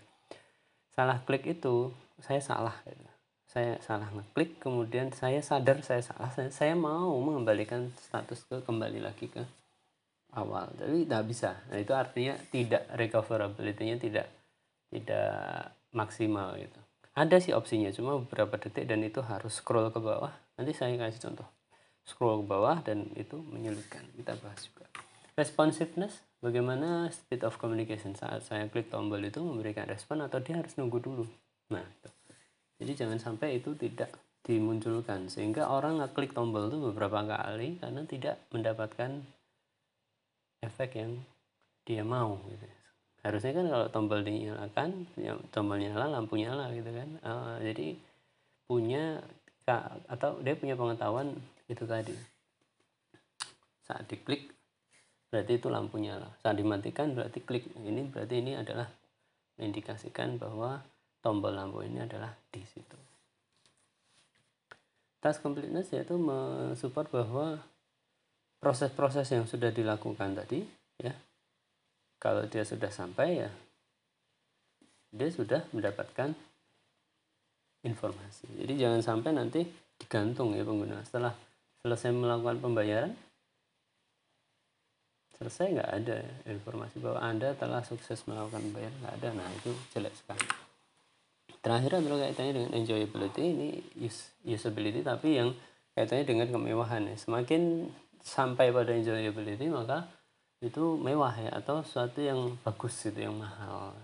Salah 0.91 1.17
klik 1.23 1.47
itu 1.47 1.89
saya 2.21 2.41
salah 2.43 2.75
gitu. 2.85 3.05
Saya 3.51 3.83
salah 3.83 4.07
ngeklik 4.15 4.63
kemudian 4.63 5.11
saya 5.11 5.43
sadar 5.43 5.83
saya 5.83 5.99
salah 5.99 6.31
saya, 6.31 6.47
saya 6.55 6.71
mau 6.71 7.11
mengembalikan 7.19 7.91
status 7.99 8.47
ke 8.47 8.63
kembali 8.63 9.03
lagi 9.03 9.27
ke 9.27 9.43
awal. 10.31 10.71
Tapi 10.79 11.03
tidak 11.03 11.23
bisa. 11.27 11.59
Nah 11.67 11.75
itu 11.83 11.91
artinya 11.91 12.39
tidak 12.47 12.87
recoverability-nya 12.95 13.99
tidak 13.99 14.27
tidak 14.87 15.75
maksimal 15.91 16.55
gitu 16.55 16.79
ada 17.11 17.37
sih 17.43 17.51
opsinya 17.51 17.91
cuma 17.91 18.15
beberapa 18.23 18.55
detik 18.55 18.87
dan 18.87 19.03
itu 19.03 19.19
harus 19.19 19.59
scroll 19.59 19.91
ke 19.91 19.99
bawah. 19.99 20.31
Nanti 20.55 20.71
saya 20.71 20.95
kasih 20.95 21.27
contoh. 21.27 21.47
Scroll 22.07 22.43
ke 22.43 22.45
bawah 22.47 22.79
dan 22.79 23.11
itu 23.19 23.35
menyulitkan. 23.43 24.07
Kita 24.15 24.39
bahas 24.39 24.63
juga. 24.63 24.87
Responsiveness 25.35 26.23
bagaimana 26.39 27.11
state 27.11 27.43
of 27.43 27.59
communication? 27.59 28.15
Saat 28.15 28.47
saya 28.47 28.71
klik 28.71 28.87
tombol 28.87 29.19
itu 29.19 29.43
memberikan 29.43 29.87
respon 29.91 30.23
atau 30.23 30.39
dia 30.39 30.55
harus 30.55 30.71
nunggu 30.79 31.03
dulu? 31.03 31.25
Nah 31.75 31.83
itu. 31.83 32.09
Jadi 32.79 32.91
jangan 32.95 33.19
sampai 33.19 33.59
itu 33.59 33.75
tidak 33.75 34.15
dimunculkan. 34.47 35.27
Sehingga 35.27 35.67
orang 35.67 35.99
ngeklik 35.99 36.31
tombol 36.31 36.71
itu 36.71 36.79
beberapa 36.79 37.27
kali 37.27 37.75
karena 37.77 38.07
tidak 38.07 38.39
mendapatkan 38.55 39.19
efek 40.63 40.95
yang 40.95 41.19
dia 41.83 42.07
mau 42.07 42.39
gitu. 42.47 42.80
Harusnya 43.21 43.53
kan 43.53 43.65
kalau 43.69 43.87
tombol 43.93 44.25
dinyalakan 44.25 45.05
ya 45.13 45.37
tombol 45.53 45.77
nyala 45.77 46.09
lampu 46.09 46.41
nyala 46.41 46.73
gitu 46.73 46.89
kan. 46.89 47.09
Uh, 47.21 47.57
jadi 47.61 47.97
punya 48.65 49.21
atau 50.09 50.41
dia 50.43 50.57
punya 50.57 50.75
pengetahuan 50.75 51.31
itu 51.69 51.85
tadi. 51.85 52.15
Saat 53.85 54.09
diklik 54.09 54.51
berarti 55.31 55.61
itu 55.61 55.67
lampu 55.69 56.01
nyala. 56.01 56.33
Saat 56.41 56.59
dimatikan 56.59 57.13
berarti 57.13 57.39
klik. 57.45 57.69
Ini 57.77 58.09
berarti 58.11 58.35
ini 58.41 58.57
adalah 58.57 58.89
mengindikasikan 59.55 60.41
bahwa 60.41 60.81
tombol 61.21 61.53
lampu 61.53 61.85
ini 61.85 62.01
adalah 62.01 62.33
di 62.49 62.65
situ. 62.65 62.97
Task 65.21 65.45
completeness 65.45 65.93
yaitu 65.93 66.17
mensupport 66.17 67.05
bahwa 67.13 67.61
proses-proses 68.57 69.29
yang 69.29 69.45
sudah 69.45 69.69
dilakukan 69.69 70.33
tadi 70.33 70.65
ya 70.97 71.13
kalau 72.21 72.45
dia 72.45 72.61
sudah 72.61 72.93
sampai 72.93 73.41
ya 73.41 73.49
dia 75.11 75.27
sudah 75.27 75.67
mendapatkan 75.75 76.31
informasi. 77.83 78.47
Jadi 78.63 78.73
jangan 78.79 79.01
sampai 79.03 79.35
nanti 79.35 79.61
digantung 79.99 80.55
ya 80.55 80.63
pengguna. 80.63 81.03
Setelah 81.03 81.35
selesai 81.83 82.13
melakukan 82.15 82.61
pembayaran 82.61 83.11
selesai 85.41 85.73
nggak 85.73 85.89
ada 85.89 86.21
informasi 86.45 87.01
bahwa 87.01 87.17
anda 87.17 87.57
telah 87.57 87.81
sukses 87.81 88.21
melakukan 88.29 88.61
pembayaran. 88.71 88.97
Nggak 89.01 89.15
ada. 89.19 89.29
Nah 89.35 89.49
itu 89.57 89.73
jelek 89.91 90.13
sekali. 90.13 90.45
Terakhir 91.61 91.91
adalah 92.01 92.29
kaitannya 92.29 92.53
dengan 92.57 92.71
enjoyability. 92.77 93.43
Ini 93.43 93.69
use, 94.05 94.31
usability 94.45 95.01
tapi 95.01 95.41
yang 95.41 95.51
kaitannya 95.97 96.25
dengan 96.29 96.47
kemewahan 96.53 97.09
ya. 97.09 97.17
Semakin 97.17 97.89
sampai 98.21 98.69
pada 98.69 98.93
enjoyability 98.93 99.65
maka 99.67 100.05
itu 100.61 100.95
mewah 101.01 101.33
ya 101.41 101.51
atau 101.57 101.81
sesuatu 101.81 102.21
yang 102.21 102.53
bagus 102.61 102.93
itu 103.09 103.25
yang 103.25 103.33
mahal. 103.33 103.97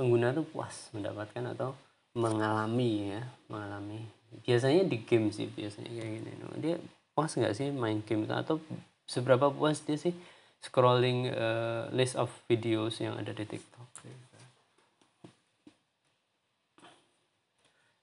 Pengguna 0.00 0.32
tuh 0.32 0.48
puas 0.48 0.88
mendapatkan 0.96 1.52
atau 1.52 1.76
mengalami 2.16 3.12
ya 3.12 3.22
mengalami. 3.52 4.00
Biasanya 4.48 4.88
di 4.88 5.04
game 5.04 5.28
sih 5.28 5.52
biasanya 5.52 5.92
kayak 5.92 6.10
gini. 6.24 6.30
Dia 6.64 6.74
puas 7.12 7.36
nggak 7.36 7.52
sih 7.52 7.68
main 7.68 8.00
game 8.00 8.24
itu? 8.24 8.32
Atau 8.32 8.64
seberapa 9.04 9.52
puas 9.52 9.84
dia 9.84 10.00
sih 10.00 10.16
scrolling 10.64 11.28
uh, 11.36 11.92
list 11.92 12.16
of 12.16 12.32
videos 12.48 12.96
yang 13.04 13.20
ada 13.20 13.36
di 13.36 13.44
TikTok? 13.44 13.88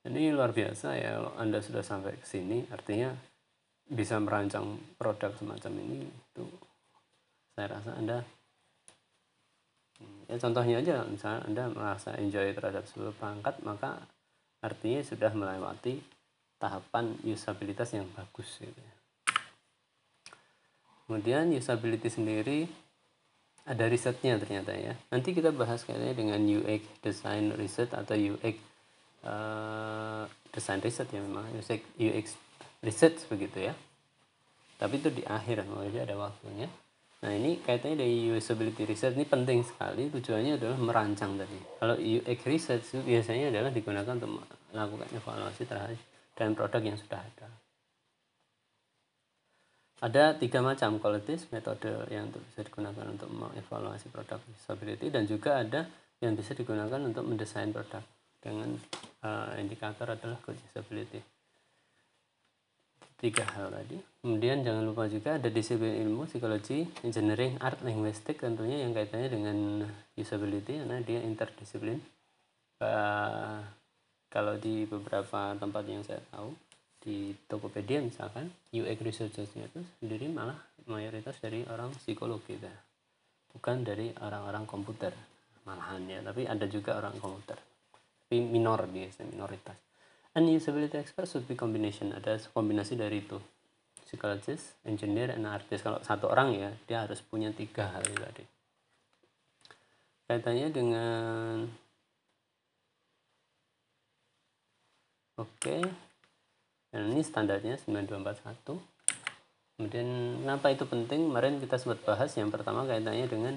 Ini 0.06 0.30
luar 0.38 0.54
biasa 0.54 0.94
ya 1.02 1.18
kalau 1.18 1.34
anda 1.42 1.66
sudah 1.66 1.82
sampai 1.82 2.14
ke 2.22 2.30
sini 2.30 2.70
artinya 2.70 3.10
bisa 3.90 4.22
merancang 4.22 4.78
produk 5.02 5.34
semacam 5.34 5.82
ini 5.82 6.06
itu 6.06 6.46
saya 7.56 7.80
rasa 7.80 7.92
anda 7.96 8.20
ya 10.28 10.36
contohnya 10.36 10.84
aja 10.84 11.08
misalnya 11.08 11.42
anda 11.48 11.64
merasa 11.72 12.12
enjoy 12.20 12.52
terhadap 12.52 12.84
sebuah 12.92 13.16
perangkat 13.16 13.56
maka 13.64 14.04
artinya 14.60 15.00
sudah 15.08 15.32
melewati 15.32 16.04
tahapan 16.60 17.16
usabilitas 17.24 17.96
yang 17.96 18.06
bagus 18.12 18.60
gitu 18.60 18.76
ya. 18.76 18.94
kemudian 21.08 21.56
usability 21.56 22.12
sendiri 22.12 22.68
ada 23.66 23.90
risetnya 23.90 24.38
ternyata 24.38 24.78
ya. 24.78 24.94
Nanti 25.10 25.34
kita 25.34 25.50
bahas 25.50 25.82
kayaknya 25.82 26.14
dengan 26.14 26.38
UX 26.38 26.86
design 27.02 27.50
research 27.58 27.98
atau 27.98 28.14
UX 28.14 28.62
uh, 29.26 30.30
design 30.54 30.86
research 30.86 31.10
ya 31.10 31.22
memang 31.26 31.50
UX, 31.58 31.82
UX 31.98 32.26
research 32.86 33.26
begitu 33.26 33.66
ya. 33.66 33.74
Tapi 34.78 35.02
itu 35.02 35.10
di 35.10 35.26
akhir 35.26 35.66
makanya 35.66 36.06
ada 36.06 36.16
waktunya 36.30 36.70
Nah 37.26 37.34
ini 37.34 37.58
kaitannya 37.58 38.06
dari 38.06 38.30
usability 38.30 38.86
research 38.86 39.18
ini 39.18 39.26
penting 39.26 39.66
sekali 39.66 40.14
tujuannya 40.14 40.62
adalah 40.62 40.78
merancang 40.78 41.34
tadi. 41.34 41.58
Kalau 41.82 41.98
UX 41.98 42.40
research 42.46 42.86
itu 42.94 43.02
biasanya 43.02 43.50
adalah 43.50 43.74
digunakan 43.74 44.14
untuk 44.14 44.46
melakukan 44.70 45.10
evaluasi 45.10 45.66
terhadap 45.66 45.98
dan 46.38 46.54
produk 46.54 46.82
yang 46.86 46.98
sudah 47.02 47.18
ada. 47.18 47.48
Ada 50.06 50.38
tiga 50.38 50.62
macam 50.62 51.02
qualities 51.02 51.50
metode 51.50 51.90
yang 52.14 52.30
bisa 52.30 52.62
digunakan 52.62 53.10
untuk 53.10 53.34
mengevaluasi 53.34 54.14
produk 54.14 54.38
usability 54.54 55.10
dan 55.10 55.26
juga 55.26 55.66
ada 55.66 55.90
yang 56.22 56.38
bisa 56.38 56.54
digunakan 56.54 57.02
untuk 57.02 57.26
mendesain 57.26 57.74
produk 57.74 58.06
dengan 58.38 58.78
uh, 59.26 59.58
indikator 59.58 60.14
adalah 60.14 60.38
good 60.46 60.62
usability 60.70 61.26
tiga 63.20 63.48
hal 63.56 63.72
tadi. 63.72 63.98
Kemudian 64.20 64.66
jangan 64.66 64.84
lupa 64.84 65.08
juga 65.08 65.40
ada 65.40 65.48
disiplin 65.48 65.96
ilmu 66.04 66.28
psikologi 66.28 66.84
engineering 67.06 67.56
art 67.64 67.80
linguistik 67.86 68.42
tentunya 68.42 68.84
yang 68.84 68.92
kaitannya 68.92 69.30
dengan 69.32 69.58
usability 70.20 70.82
karena 70.84 71.00
dia 71.00 71.24
interdisiplin. 71.24 72.02
Uh, 72.82 73.64
kalau 74.28 74.60
di 74.60 74.84
beberapa 74.84 75.56
tempat 75.56 75.84
yang 75.88 76.04
saya 76.04 76.20
tahu 76.28 76.52
di 77.00 77.32
Tokopedia 77.48 78.04
misalkan 78.04 78.52
UX 78.76 78.98
researchersnya 79.00 79.70
itu 79.72 79.80
sendiri 80.02 80.28
malah 80.28 80.58
mayoritas 80.90 81.40
dari 81.40 81.64
orang 81.70 81.94
psikologi 81.96 82.58
ya. 82.60 82.74
bukan 83.56 83.88
dari 83.88 84.12
orang-orang 84.20 84.68
komputer 84.68 85.16
malahan 85.64 86.04
ya 86.12 86.20
tapi 86.20 86.44
ada 86.44 86.68
juga 86.68 87.00
orang 87.00 87.16
komputer. 87.16 87.56
Tapi 88.26 88.42
minor 88.42 88.84
biasanya 88.90 89.32
minoritas 89.32 89.86
An 90.36 90.52
usability 90.52 91.00
expert 91.00 91.32
should 91.32 91.48
be 91.48 91.56
combination. 91.56 92.12
Ada 92.12 92.36
kombinasi 92.52 93.00
dari 93.00 93.24
itu. 93.24 93.40
Psychologist, 94.04 94.76
engineer, 94.84 95.32
and 95.32 95.48
artist. 95.48 95.88
Kalau 95.88 96.04
satu 96.04 96.28
orang 96.28 96.52
ya, 96.52 96.70
dia 96.84 97.08
harus 97.08 97.24
punya 97.24 97.56
tiga 97.56 97.88
hal 97.96 98.04
tadi. 98.04 98.44
Kaitannya 100.28 100.68
dengan 100.76 101.64
Oke. 105.40 105.48
Okay. 105.60 105.82
Dan 106.92 107.12
ini 107.16 107.24
standarnya 107.24 107.80
9241. 107.88 108.76
Kemudian 109.76 110.08
kenapa 110.44 110.72
itu 110.72 110.88
penting? 110.88 111.28
Kemarin 111.28 111.60
kita 111.60 111.76
sempat 111.76 112.04
bahas 112.08 112.32
yang 112.40 112.48
pertama 112.52 112.88
kaitannya 112.88 113.28
dengan 113.28 113.56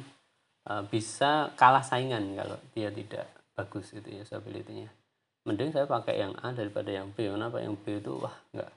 uh, 0.66 0.82
bisa 0.86 1.54
kalah 1.54 1.82
saingan 1.82 2.34
kalau 2.34 2.58
dia 2.74 2.90
tidak 2.90 3.30
bagus 3.54 3.94
itu 3.94 4.10
ya 4.10 4.22
usability-nya 4.22 4.97
mending 5.46 5.70
saya 5.70 5.86
pakai 5.86 6.18
yang 6.18 6.34
A 6.40 6.50
daripada 6.54 6.90
yang 6.90 7.10
B. 7.14 7.28
Kenapa 7.28 7.62
yang 7.62 7.78
B 7.78 8.00
itu 8.00 8.16
wah 8.18 8.34
enggak 8.54 8.72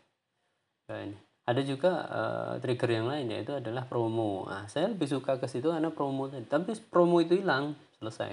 enggak 0.85 0.99
ini. 1.07 1.17
Ada 1.41 1.61
juga 1.65 1.91
uh, 2.05 2.53
trigger 2.61 2.89
yang 3.01 3.07
lain 3.09 3.25
yaitu 3.33 3.57
adalah 3.57 3.89
promo. 3.89 4.45
Nah, 4.45 4.69
saya 4.69 4.93
lebih 4.93 5.09
suka 5.09 5.41
ke 5.41 5.49
situ 5.49 5.73
karena 5.73 5.89
promo 5.89 6.29
tadi. 6.29 6.45
Tapi 6.45 6.77
promo 6.87 7.17
itu 7.17 7.33
hilang 7.39 7.73
selesai. 7.97 8.31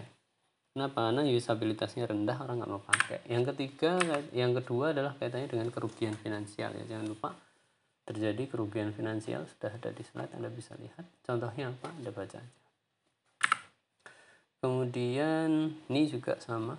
Kenapa? 0.76 1.08
Karena 1.08 1.24
usabilitasnya 1.24 2.04
rendah 2.04 2.36
orang 2.44 2.60
nggak 2.60 2.70
mau 2.70 2.84
pakai. 2.84 3.24
Yang 3.26 3.56
ketiga 3.56 3.96
yang 4.30 4.52
kedua 4.52 4.92
adalah 4.92 5.16
kaitannya 5.16 5.48
dengan 5.48 5.72
kerugian 5.72 6.14
finansial. 6.14 6.76
Ya 6.76 6.84
jangan 6.84 7.08
lupa 7.08 7.32
terjadi 8.04 8.44
kerugian 8.48 8.92
finansial 8.92 9.44
sudah 9.48 9.72
ada 9.72 9.90
di 9.92 10.04
slide 10.04 10.36
anda 10.36 10.52
bisa 10.52 10.76
lihat. 10.76 11.04
Contohnya 11.24 11.72
apa? 11.72 11.88
Anda 11.96 12.12
baca 12.12 12.40
kemudian 14.58 15.78
ini 15.86 16.02
juga 16.10 16.38
sama 16.42 16.78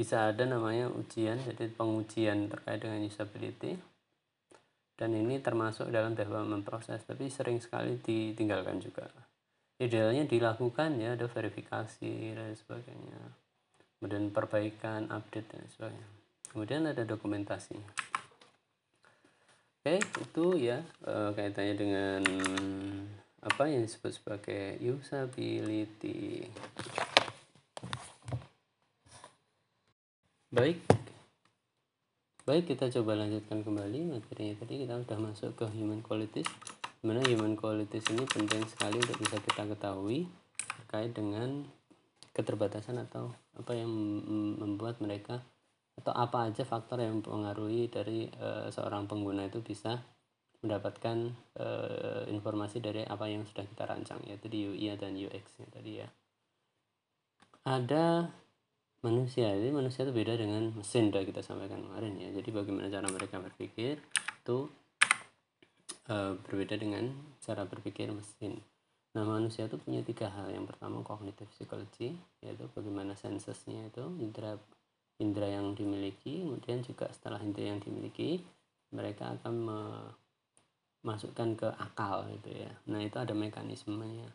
bisa 0.00 0.32
ada 0.32 0.48
namanya 0.48 0.88
ujian 0.88 1.36
jadi 1.44 1.68
pengujian 1.76 2.48
terkait 2.48 2.80
dengan 2.80 3.04
usability 3.04 3.76
dan 4.96 5.12
ini 5.12 5.44
termasuk 5.44 5.92
dalam 5.92 6.16
development 6.16 6.64
proses 6.64 7.04
tapi 7.04 7.28
sering 7.28 7.60
sekali 7.60 8.00
ditinggalkan 8.00 8.80
juga. 8.80 9.12
Idealnya 9.76 10.24
dilakukan 10.24 10.96
ya 10.96 11.20
ada 11.20 11.28
verifikasi 11.28 12.32
dan 12.32 12.56
sebagainya. 12.56 13.20
Kemudian 14.00 14.32
perbaikan 14.32 15.12
update 15.12 15.52
dan 15.52 15.64
sebagainya. 15.68 16.08
Kemudian 16.48 16.88
ada 16.88 17.04
dokumentasi. 17.04 17.76
Oke 19.84 20.00
itu 20.00 20.44
ya 20.56 20.80
eh, 21.04 21.30
kaitannya 21.36 21.76
dengan 21.76 22.20
apa 23.44 23.68
yang 23.68 23.84
disebut 23.84 24.16
sebagai 24.16 24.80
usability 24.80 26.48
baik. 30.50 30.82
Baik 32.42 32.74
kita 32.74 32.90
coba 32.98 33.14
lanjutkan 33.14 33.62
kembali 33.62 34.10
materinya 34.10 34.58
tadi. 34.58 34.82
Kita 34.82 34.98
sudah 34.98 35.18
masuk 35.22 35.54
ke 35.54 35.66
human 35.78 36.02
qualities. 36.02 36.50
Di 36.98 37.04
mana 37.06 37.22
human 37.22 37.54
qualities 37.54 38.02
ini 38.10 38.26
penting 38.26 38.66
sekali 38.66 38.98
untuk 38.98 39.14
bisa 39.22 39.38
kita 39.38 39.62
ketahui 39.70 40.26
terkait 40.82 41.14
dengan 41.14 41.62
keterbatasan 42.34 42.98
atau 42.98 43.30
apa 43.54 43.78
yang 43.78 43.90
membuat 44.58 44.98
mereka 44.98 45.38
atau 45.94 46.10
apa 46.10 46.50
aja 46.50 46.66
faktor 46.66 46.98
yang 46.98 47.22
mempengaruhi 47.22 47.86
dari 47.86 48.26
uh, 48.40 48.66
seorang 48.74 49.06
pengguna 49.06 49.46
itu 49.46 49.62
bisa 49.62 50.02
mendapatkan 50.66 51.30
uh, 51.62 52.26
informasi 52.26 52.82
dari 52.82 53.06
apa 53.06 53.30
yang 53.30 53.46
sudah 53.46 53.64
kita 53.64 53.86
rancang 53.86 54.20
yaitu 54.26 54.50
di 54.50 54.66
UI 54.66 54.90
dan 54.98 55.14
UX 55.14 55.62
tadi 55.70 56.02
ya. 56.02 56.08
Ada 57.64 58.26
manusia 59.00 59.48
jadi 59.56 59.72
manusia 59.72 60.04
itu 60.04 60.12
beda 60.12 60.36
dengan 60.36 60.76
mesin 60.76 61.08
udah 61.08 61.24
kita 61.24 61.40
sampaikan 61.40 61.80
kemarin 61.80 62.20
ya. 62.20 62.28
Jadi 62.36 62.48
bagaimana 62.52 62.92
cara 62.92 63.08
mereka 63.08 63.40
berpikir 63.40 63.96
itu 64.44 64.58
e, 66.04 66.16
berbeda 66.36 66.76
dengan 66.76 67.08
cara 67.40 67.64
berpikir 67.64 68.12
mesin. 68.12 68.60
Nah 69.16 69.24
manusia 69.24 69.64
itu 69.66 69.80
punya 69.80 70.04
tiga 70.04 70.28
hal. 70.28 70.52
Yang 70.52 70.76
pertama 70.76 71.00
kognitif 71.00 71.48
psikologi 71.56 72.12
yaitu 72.44 72.68
bagaimana 72.76 73.16
sensesnya 73.16 73.88
itu 73.88 74.04
indera 74.20 74.60
indera 75.16 75.48
yang 75.48 75.72
dimiliki. 75.72 76.44
Kemudian 76.44 76.84
juga 76.84 77.08
setelah 77.08 77.40
indera 77.40 77.72
yang 77.72 77.80
dimiliki 77.80 78.44
mereka 78.92 79.32
akan 79.40 79.54
memasukkan 81.00 81.48
ke 81.56 81.68
akal 81.72 82.28
gitu 82.36 82.52
ya. 82.52 82.70
Nah 82.84 83.00
itu 83.00 83.16
ada 83.16 83.32
mekanismenya 83.32 84.28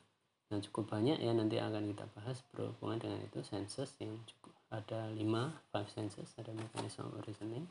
nah 0.46 0.62
cukup 0.62 0.94
banyak 0.94 1.18
ya 1.18 1.34
nanti 1.34 1.58
akan 1.58 1.90
kita 1.94 2.06
bahas 2.14 2.42
berhubungan 2.54 3.02
dengan 3.02 3.20
itu. 3.26 3.42
Senses 3.42 3.98
yang 3.98 4.14
cukup 4.30 4.54
ada 4.70 5.10
lima 5.14 5.54
five 5.70 5.90
senses 5.90 6.32
ada 6.38 6.54
mechanism 6.54 7.10
of 7.10 7.22
reasoning. 7.26 7.66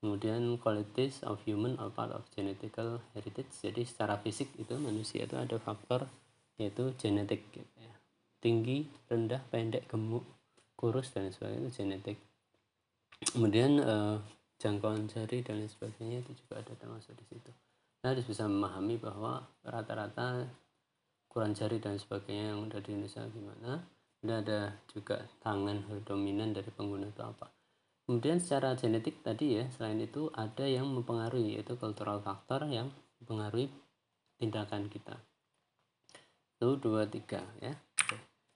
Kemudian 0.00 0.60
qualities 0.60 1.24
of 1.24 1.40
human 1.48 1.80
or 1.80 1.88
part 1.88 2.12
of 2.12 2.22
genetical 2.36 3.00
heritage. 3.16 3.48
Jadi 3.64 3.82
secara 3.88 4.20
fisik 4.20 4.52
itu 4.60 4.76
manusia 4.76 5.24
itu 5.24 5.34
ada 5.40 5.56
faktor 5.56 6.04
yaitu 6.56 6.92
genetik 6.96 7.44
gitu 7.52 7.76
ya. 7.76 7.92
tinggi 8.40 8.88
rendah 9.12 9.44
pendek 9.52 9.84
gemuk 9.92 10.24
kurus 10.76 11.12
dan 11.12 11.32
sebagainya 11.32 11.68
itu 11.68 11.72
genetik. 11.82 12.18
Kemudian 13.32 13.80
uh, 13.80 14.20
jangkauan 14.60 15.08
jari 15.08 15.40
dan 15.40 15.64
sebagainya 15.64 16.20
itu 16.24 16.32
juga 16.44 16.60
ada 16.60 16.72
termasuk 16.76 17.16
di 17.16 17.24
situ. 17.28 17.50
Nah 18.04 18.12
harus 18.12 18.24
bisa 18.28 18.44
memahami 18.44 19.00
bahwa 19.00 19.44
rata-rata 19.64 20.48
ukuran 21.36 21.52
jari 21.52 21.76
dan 21.76 22.00
sebagainya 22.00 22.56
yang 22.56 22.64
ada 22.64 22.80
di 22.80 22.96
Indonesia 22.96 23.20
gimana? 23.28 23.84
Dan 24.24 24.40
ada 24.40 24.72
juga 24.88 25.20
tangan 25.44 25.84
dominan 26.08 26.56
dari 26.56 26.72
pengguna 26.72 27.12
itu 27.12 27.20
apa? 27.20 27.52
Kemudian 28.08 28.40
secara 28.40 28.72
genetik 28.72 29.20
tadi 29.20 29.60
ya 29.60 29.68
selain 29.76 30.00
itu 30.00 30.32
ada 30.32 30.64
yang 30.64 30.88
mempengaruhi 30.88 31.60
yaitu 31.60 31.76
cultural 31.76 32.24
factor 32.24 32.64
yang 32.64 32.88
mempengaruhi 33.20 33.68
tindakan 34.40 34.88
kita. 34.88 35.12
Itu 36.56 36.80
dua 36.80 37.04
tiga 37.04 37.44
ya. 37.60 37.76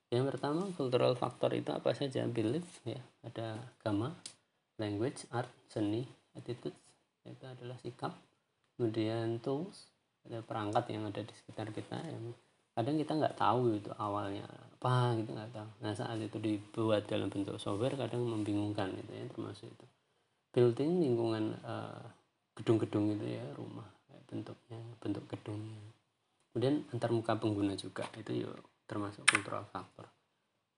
Yang 0.08 0.24
pertama 0.32 0.64
cultural 0.72 1.12
factor 1.20 1.52
itu 1.52 1.68
apa 1.76 1.92
saja? 1.92 2.24
Belief 2.32 2.64
ya. 2.88 3.04
Ada 3.20 3.60
agama 3.76 4.16
language 4.80 5.28
art 5.36 5.52
seni 5.68 6.08
attitude 6.32 6.80
itu 7.28 7.44
adalah 7.44 7.76
sikap. 7.76 8.16
Kemudian 8.80 9.36
tools 9.44 9.92
ada 10.24 10.40
perangkat 10.40 10.96
yang 10.96 11.04
ada 11.12 11.20
di 11.20 11.34
sekitar 11.36 11.76
kita 11.76 12.00
yang 12.08 12.32
kadang 12.80 12.96
kita 12.96 13.12
nggak 13.12 13.36
tahu 13.36 13.76
itu 13.76 13.92
awalnya 14.00 14.48
apa 14.48 15.12
gitu 15.20 15.36
nggak 15.36 15.52
tahu. 15.52 15.68
Nah 15.84 15.92
saat 15.92 16.16
itu 16.16 16.40
dibuat 16.40 17.04
dalam 17.04 17.28
bentuk 17.28 17.60
software 17.60 17.92
kadang 18.00 18.24
membingungkan 18.24 18.88
itu 18.96 19.12
ya 19.12 19.28
termasuk 19.28 19.68
itu. 19.68 19.86
Building 20.56 21.04
lingkungan 21.04 21.60
uh, 21.60 22.00
gedung-gedung 22.56 23.12
itu 23.20 23.36
ya 23.36 23.44
rumah 23.52 23.84
bentuknya 24.24 24.80
bentuk 24.96 25.28
gedungnya. 25.28 25.76
Kemudian 26.48 26.80
antar 26.96 27.12
muka 27.12 27.36
pengguna 27.36 27.76
juga 27.76 28.08
itu 28.16 28.48
yuk 28.48 28.56
termasuk 28.88 29.28
cultural 29.28 29.68
factor. 29.68 30.08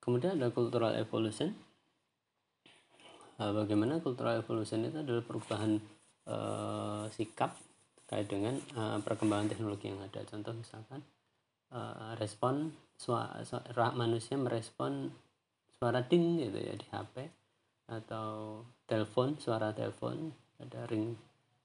Kemudian 0.02 0.42
ada 0.42 0.50
cultural 0.50 0.98
evolution. 0.98 1.54
Uh, 3.38 3.54
bagaimana 3.54 4.02
cultural 4.02 4.42
evolution 4.42 4.82
itu 4.82 4.98
adalah 4.98 5.22
perubahan 5.22 5.78
uh, 6.26 7.06
sikap 7.14 7.54
terkait 8.02 8.26
dengan 8.26 8.58
uh, 8.74 8.98
perkembangan 8.98 9.54
teknologi 9.54 9.94
yang 9.94 10.02
ada. 10.02 10.20
Contoh 10.26 10.50
misalkan 10.52 11.00
uh, 11.72 12.12
respon 12.20 12.70
suara 12.96 13.90
manusia 13.96 14.38
merespon 14.38 15.10
suara 15.74 16.04
ding 16.06 16.38
gitu 16.38 16.58
ya 16.62 16.74
di 16.78 16.86
HP 16.86 17.14
atau 17.90 18.62
telepon 18.86 19.34
suara 19.42 19.74
telepon 19.74 20.30
ada 20.62 20.86
ring 20.86 21.18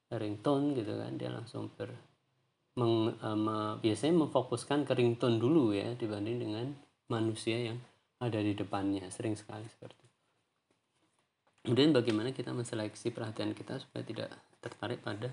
ringtone 0.10 0.74
gitu 0.74 0.98
kan 0.98 1.14
dia 1.20 1.30
langsung 1.30 1.70
ber 1.78 1.94
meng, 2.78 3.14
um, 3.22 3.46
biasanya 3.82 4.26
memfokuskan 4.26 4.86
ke 4.86 4.94
ringtone 4.98 5.38
dulu 5.38 5.74
ya 5.74 5.94
dibanding 5.98 6.38
dengan 6.42 6.66
manusia 7.10 7.58
yang 7.58 7.78
ada 8.18 8.42
di 8.42 8.54
depannya 8.58 9.06
sering 9.14 9.38
sekali 9.38 9.66
seperti 9.70 10.02
itu. 10.02 10.18
Kemudian 11.68 11.92
bagaimana 11.92 12.32
kita 12.32 12.56
menseleksi 12.56 13.12
perhatian 13.12 13.52
kita 13.52 13.82
supaya 13.82 14.04
tidak 14.06 14.30
tertarik 14.64 15.04
pada 15.04 15.30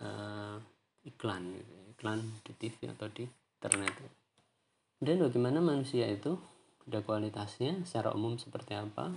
uh, 0.00 0.56
iklan 1.02 1.42
gitu, 1.56 1.72
ya. 1.72 1.84
iklan 1.98 2.20
di 2.46 2.52
TV 2.56 2.78
atau 2.94 3.10
di 3.10 3.26
internet. 3.62 3.94
Dan 4.98 5.22
bagaimana 5.22 5.62
manusia 5.62 6.10
itu? 6.10 6.34
Ada 6.82 6.98
kualitasnya 7.06 7.86
secara 7.86 8.10
umum 8.10 8.34
seperti 8.34 8.74
apa? 8.74 9.14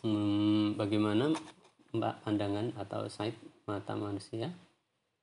Hmm, 0.00 0.72
bagaimana 0.80 1.36
mbak 1.92 2.24
pandangan 2.24 2.72
atau 2.80 3.04
sight 3.12 3.36
mata 3.68 3.92
manusia? 3.92 4.48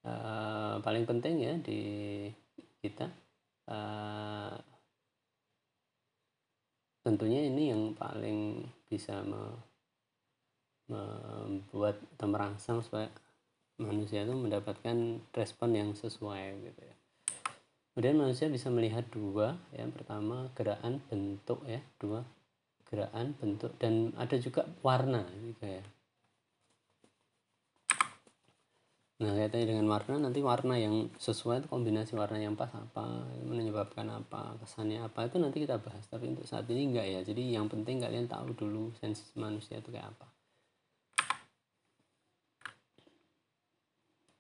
Uh, 0.06 0.78
paling 0.86 1.10
penting 1.10 1.42
ya 1.42 1.58
di 1.58 1.82
kita 2.80 3.10
uh, 3.68 4.56
tentunya 7.04 7.50
ini 7.50 7.74
yang 7.74 7.92
paling 7.98 8.64
bisa 8.88 9.20
me, 9.26 9.58
membuat 10.88 12.00
atau 12.16 12.28
merangsang 12.30 12.80
supaya 12.86 13.10
manusia 13.80 14.28
itu 14.28 14.36
mendapatkan 14.36 15.24
respon 15.32 15.70
yang 15.72 15.90
sesuai 15.96 16.60
gitu 16.68 16.82
ya. 16.84 16.96
Kemudian 17.96 18.20
manusia 18.20 18.52
bisa 18.52 18.68
melihat 18.70 19.08
dua 19.10 19.56
yang 19.76 19.90
pertama 19.96 20.52
gerakan 20.54 21.04
bentuk 21.08 21.64
ya 21.66 21.82
dua 21.98 22.28
gerakan 22.88 23.36
bentuk 23.40 23.72
dan 23.80 24.12
ada 24.20 24.36
juga 24.38 24.68
warna 24.84 25.26
gitu 25.44 25.64
ya. 25.64 25.84
Nah 29.20 29.36
kaitannya 29.36 29.68
dengan 29.76 29.88
warna 29.92 30.16
nanti 30.16 30.40
warna 30.40 30.80
yang 30.80 31.12
sesuai 31.20 31.68
kombinasi 31.68 32.16
warna 32.16 32.40
yang 32.40 32.56
pas 32.56 32.72
apa 32.72 33.28
menyebabkan 33.44 34.08
apa 34.08 34.56
kesannya 34.64 35.04
apa 35.04 35.28
itu 35.28 35.36
nanti 35.44 35.60
kita 35.68 35.76
bahas. 35.76 36.08
Tapi 36.08 36.32
untuk 36.32 36.48
saat 36.48 36.72
ini 36.72 36.96
enggak 36.96 37.08
ya. 37.08 37.20
Jadi 37.28 37.52
yang 37.52 37.68
penting 37.68 38.00
kalian 38.00 38.32
tahu 38.32 38.56
dulu 38.56 38.96
sense 38.96 39.36
manusia 39.36 39.84
itu 39.84 39.92
kayak 39.92 40.16
apa 40.16 40.39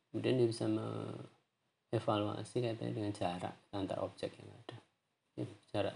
kemudian 0.09 0.35
dia 0.41 0.47
bisa 0.49 0.65
mengevaluasi 0.69 2.61
kaitannya 2.65 2.93
dengan 2.93 3.13
jarak 3.13 3.55
antar 3.73 4.01
objek 4.01 4.33
yang 4.37 4.49
ada. 4.51 4.77
Ya, 5.39 5.47
jarak 5.71 5.95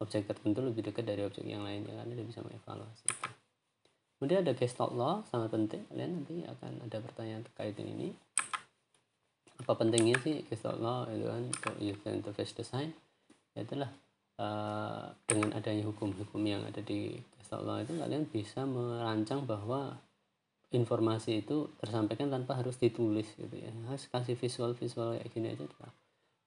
objek 0.00 0.24
tertentu 0.26 0.64
lebih 0.64 0.82
dekat 0.88 1.04
dari 1.04 1.22
objek 1.22 1.44
yang 1.44 1.62
lainnya 1.62 1.92
karena 1.92 2.12
dia 2.16 2.26
bisa 2.26 2.40
mengevaluasi 2.40 3.04
itu. 3.06 3.30
Kemudian 4.20 4.44
ada 4.44 4.52
gestalt 4.52 4.92
law 4.92 5.24
sangat 5.32 5.48
penting. 5.52 5.80
Kalian 5.88 6.20
nanti 6.20 6.44
akan 6.44 6.84
ada 6.84 7.00
pertanyaan 7.00 7.40
terkait 7.40 7.76
ini. 7.80 8.12
Apa 9.60 9.76
pentingnya 9.76 10.16
sih 10.20 10.44
gestalt 10.48 10.80
law 10.80 11.08
itu 11.08 11.24
kan? 11.24 11.44
Untuk 11.48 11.74
user 11.80 12.12
interface 12.16 12.52
design 12.52 12.92
itulah 13.56 13.92
uh, 14.40 15.12
dengan 15.28 15.52
adanya 15.52 15.84
hukum-hukum 15.84 16.40
yang 16.44 16.64
ada 16.64 16.80
di 16.80 17.20
gestalt 17.36 17.68
law 17.68 17.76
itu 17.76 17.92
kalian 17.96 18.24
bisa 18.28 18.64
merancang 18.64 19.44
bahwa 19.44 20.00
informasi 20.70 21.42
itu 21.42 21.70
tersampaikan 21.82 22.30
tanpa 22.30 22.58
harus 22.58 22.78
ditulis 22.78 23.26
gitu 23.34 23.54
ya. 23.54 23.70
Harus 23.90 24.06
kasih 24.06 24.38
visual 24.38 24.74
visual 24.78 25.18
kayak 25.18 25.30
gini 25.34 25.48
aja 25.54 25.66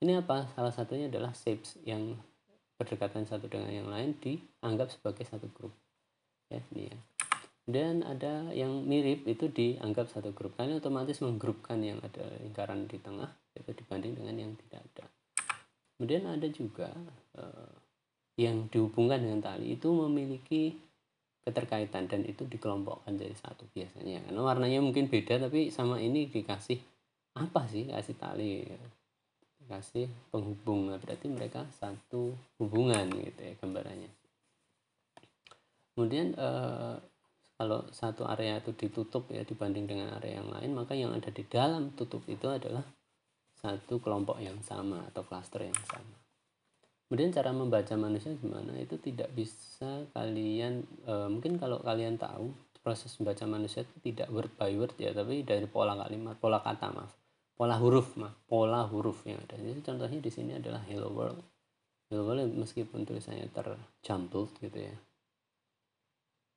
ini 0.03 0.19
apa? 0.19 0.51
Salah 0.51 0.75
satunya 0.75 1.07
adalah 1.07 1.31
shapes 1.31 1.79
yang 1.87 2.19
berdekatan 2.75 3.23
satu 3.23 3.47
dengan 3.47 3.71
yang 3.71 3.87
lain 3.87 4.19
dianggap 4.19 4.91
sebagai 4.91 5.23
satu 5.23 5.47
grup. 5.55 5.71
Ya 6.51 6.59
ini 6.75 6.91
ya. 6.91 6.97
Dan 7.63 8.03
ada 8.03 8.51
yang 8.51 8.83
mirip 8.83 9.23
itu 9.23 9.47
dianggap 9.47 10.11
satu 10.11 10.35
grup. 10.35 10.59
Karena 10.59 10.83
otomatis 10.83 11.23
menggrupkan 11.23 11.79
yang 11.79 12.03
ada 12.03 12.27
lingkaran 12.43 12.83
di 12.83 12.99
tengah 12.99 13.31
itu 13.55 13.71
dibanding 13.71 14.19
dengan 14.19 14.35
yang 14.35 14.51
tidak 14.67 14.83
ada. 14.91 15.05
Kemudian 15.95 16.27
ada 16.27 16.47
juga 16.51 16.91
uh, 17.39 17.71
yang 18.35 18.67
dihubungkan 18.67 19.23
dengan 19.23 19.39
tali 19.39 19.79
itu 19.79 19.87
memiliki 19.87 20.75
keterkaitan 21.43 22.07
dan 22.07 22.23
itu 22.23 22.47
dikelompokkan 22.47 23.15
jadi 23.19 23.35
satu 23.35 23.67
biasanya. 23.75 24.23
Karena 24.23 24.41
warnanya 24.41 24.79
mungkin 24.79 25.11
beda 25.11 25.37
tapi 25.43 25.69
sama 25.69 25.99
ini 25.99 26.31
dikasih 26.31 26.79
apa 27.37 27.67
sih? 27.67 27.91
Kasih 27.91 28.15
tali 28.15 28.63
kasih 29.67 30.07
penghubung. 30.31 30.91
Nah, 30.91 30.99
berarti 30.99 31.27
mereka 31.31 31.63
satu 31.75 32.35
hubungan 32.59 33.07
gitu 33.11 33.39
ya 33.43 33.53
gambarannya. 33.59 34.11
Kemudian 35.93 36.35
eh, 36.35 36.95
kalau 37.59 37.85
satu 37.93 38.25
area 38.27 38.59
itu 38.59 38.73
ditutup 38.73 39.29
ya 39.29 39.45
dibanding 39.45 39.85
dengan 39.85 40.17
area 40.19 40.41
yang 40.41 40.49
lain 40.49 40.71
maka 40.73 40.97
yang 40.97 41.13
ada 41.13 41.29
di 41.29 41.45
dalam 41.45 41.93
tutup 41.93 42.25
itu 42.27 42.49
adalah 42.49 42.83
satu 43.55 44.01
kelompok 44.01 44.41
yang 44.43 44.59
sama 44.65 45.05
atau 45.07 45.23
cluster 45.23 45.63
yang 45.63 45.79
sama 45.87 46.22
kemudian 47.13 47.29
cara 47.29 47.53
membaca 47.53 47.93
manusia 47.93 48.33
gimana? 48.41 48.73
Itu 48.81 48.97
tidak 48.97 49.29
bisa 49.37 50.09
kalian 50.17 50.81
e, 51.05 51.29
mungkin 51.29 51.61
kalau 51.61 51.77
kalian 51.85 52.17
tahu 52.17 52.49
proses 52.81 53.13
membaca 53.21 53.45
manusia 53.45 53.85
itu 53.85 54.01
tidak 54.01 54.33
word 54.33 54.49
by 54.57 54.73
word 54.73 54.97
ya 54.97 55.13
tapi 55.13 55.45
dari 55.45 55.69
pola 55.69 55.93
kalimat 55.93 56.41
pola 56.41 56.57
kata 56.65 56.89
maaf. 56.89 57.13
Pola 57.53 57.77
huruf 57.77 58.17
maaf. 58.17 58.33
Pola 58.49 58.89
huruf 58.89 59.29
yang 59.29 59.37
ada. 59.45 59.61
Jadi 59.61 59.85
contohnya 59.85 60.17
di 60.17 60.31
sini 60.33 60.57
adalah 60.57 60.81
hello 60.89 61.13
world. 61.13 61.37
Hello 62.09 62.25
world 62.25 62.49
meskipun 62.49 63.05
tulisannya 63.05 63.45
terjumbled 63.53 64.57
gitu 64.57 64.79
ya. 64.81 64.97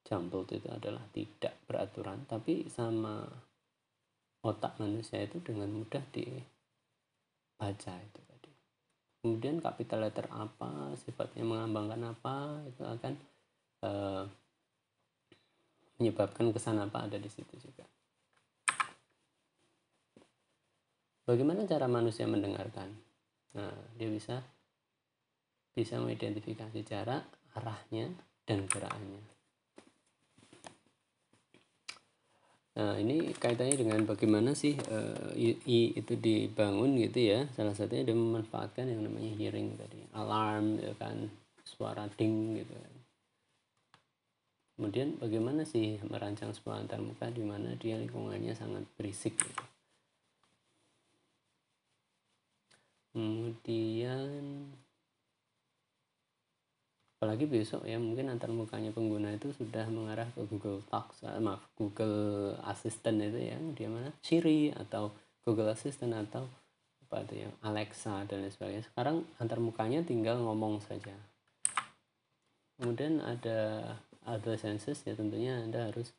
Jumbled 0.08 0.56
itu 0.56 0.72
adalah 0.72 1.04
tidak 1.12 1.52
beraturan 1.68 2.24
tapi 2.24 2.64
sama 2.72 3.28
otak 4.40 4.80
manusia 4.80 5.20
itu 5.20 5.36
dengan 5.44 5.68
mudah 5.68 6.00
dibaca 6.16 7.92
itu 7.92 8.25
kemudian 9.26 9.58
capital 9.58 10.06
letter 10.06 10.30
apa 10.30 10.94
sifatnya 11.02 11.42
mengambangkan 11.42 12.14
apa 12.14 12.62
itu 12.70 12.86
akan 12.86 13.12
uh, 13.82 14.22
menyebabkan 15.98 16.54
kesan 16.54 16.78
apa 16.78 17.10
ada 17.10 17.18
di 17.18 17.26
situ 17.26 17.58
juga. 17.58 17.82
Bagaimana 21.26 21.66
cara 21.66 21.90
manusia 21.90 22.22
mendengarkan? 22.30 22.94
Nah 23.58 23.74
dia 23.98 24.06
bisa 24.06 24.46
bisa 25.74 25.98
mengidentifikasi 25.98 26.86
jarak 26.86 27.26
arahnya 27.58 28.14
dan 28.46 28.70
gerakannya 28.70 29.36
Nah, 32.76 32.92
ini 33.00 33.32
kaitannya 33.32 33.72
dengan 33.72 34.04
bagaimana 34.04 34.52
sih 34.52 34.76
uh, 34.76 35.32
I, 35.32 35.56
I 35.64 35.96
itu 35.96 36.12
dibangun 36.12 37.00
gitu 37.00 37.24
ya. 37.24 37.48
Salah 37.56 37.72
satunya 37.72 38.04
dia 38.04 38.12
memanfaatkan 38.12 38.84
yang 38.84 39.00
namanya 39.00 39.32
hearing 39.32 39.80
tadi, 39.80 40.04
alarm 40.12 40.76
ya 40.84 40.92
kan, 41.00 41.32
suara 41.64 42.04
ding 42.20 42.60
gitu. 42.60 42.76
Kemudian 44.76 45.16
bagaimana 45.16 45.64
sih 45.64 45.96
merancang 46.04 46.52
sebuah 46.52 46.84
antarmuka 46.84 47.32
di 47.32 47.40
mana 47.40 47.72
dia 47.80 47.96
lingkungannya 47.96 48.52
sangat 48.52 48.84
berisik 49.00 49.32
gitu. 49.40 49.64
Kemudian 53.16 54.55
apalagi 57.16 57.48
besok 57.48 57.88
ya 57.88 57.96
mungkin 57.96 58.29
antar 58.29 58.52
mukanya 58.52 58.92
pengguna 58.92 59.33
itu 59.33 59.48
sudah 59.57 59.88
mengarah 59.88 60.29
ke 60.37 60.44
Google 60.52 60.85
Talks 60.85 61.24
uh, 61.24 61.40
maaf 61.40 61.64
Google 61.72 62.52
Assistant 62.68 63.24
itu 63.24 63.40
ya 63.40 63.57
dia 63.72 63.88
mana? 63.88 64.12
Siri 64.20 64.68
atau 64.68 65.16
Google 65.40 65.72
Assistant 65.72 66.12
atau 66.12 66.44
apa 67.09 67.24
itu 67.24 67.46
ya 67.46 67.48
Alexa 67.64 68.26
dan 68.29 68.44
lain 68.44 68.52
sebagainya. 68.52 68.85
Sekarang 68.85 69.24
antar 69.40 69.62
mukanya 69.62 70.05
tinggal 70.05 70.42
ngomong 70.42 70.83
saja. 70.85 71.14
Kemudian 72.76 73.24
ada 73.24 73.94
other 74.29 74.61
senses 74.61 75.00
ya 75.07 75.16
tentunya 75.16 75.57
anda 75.57 75.88
harus 75.88 76.12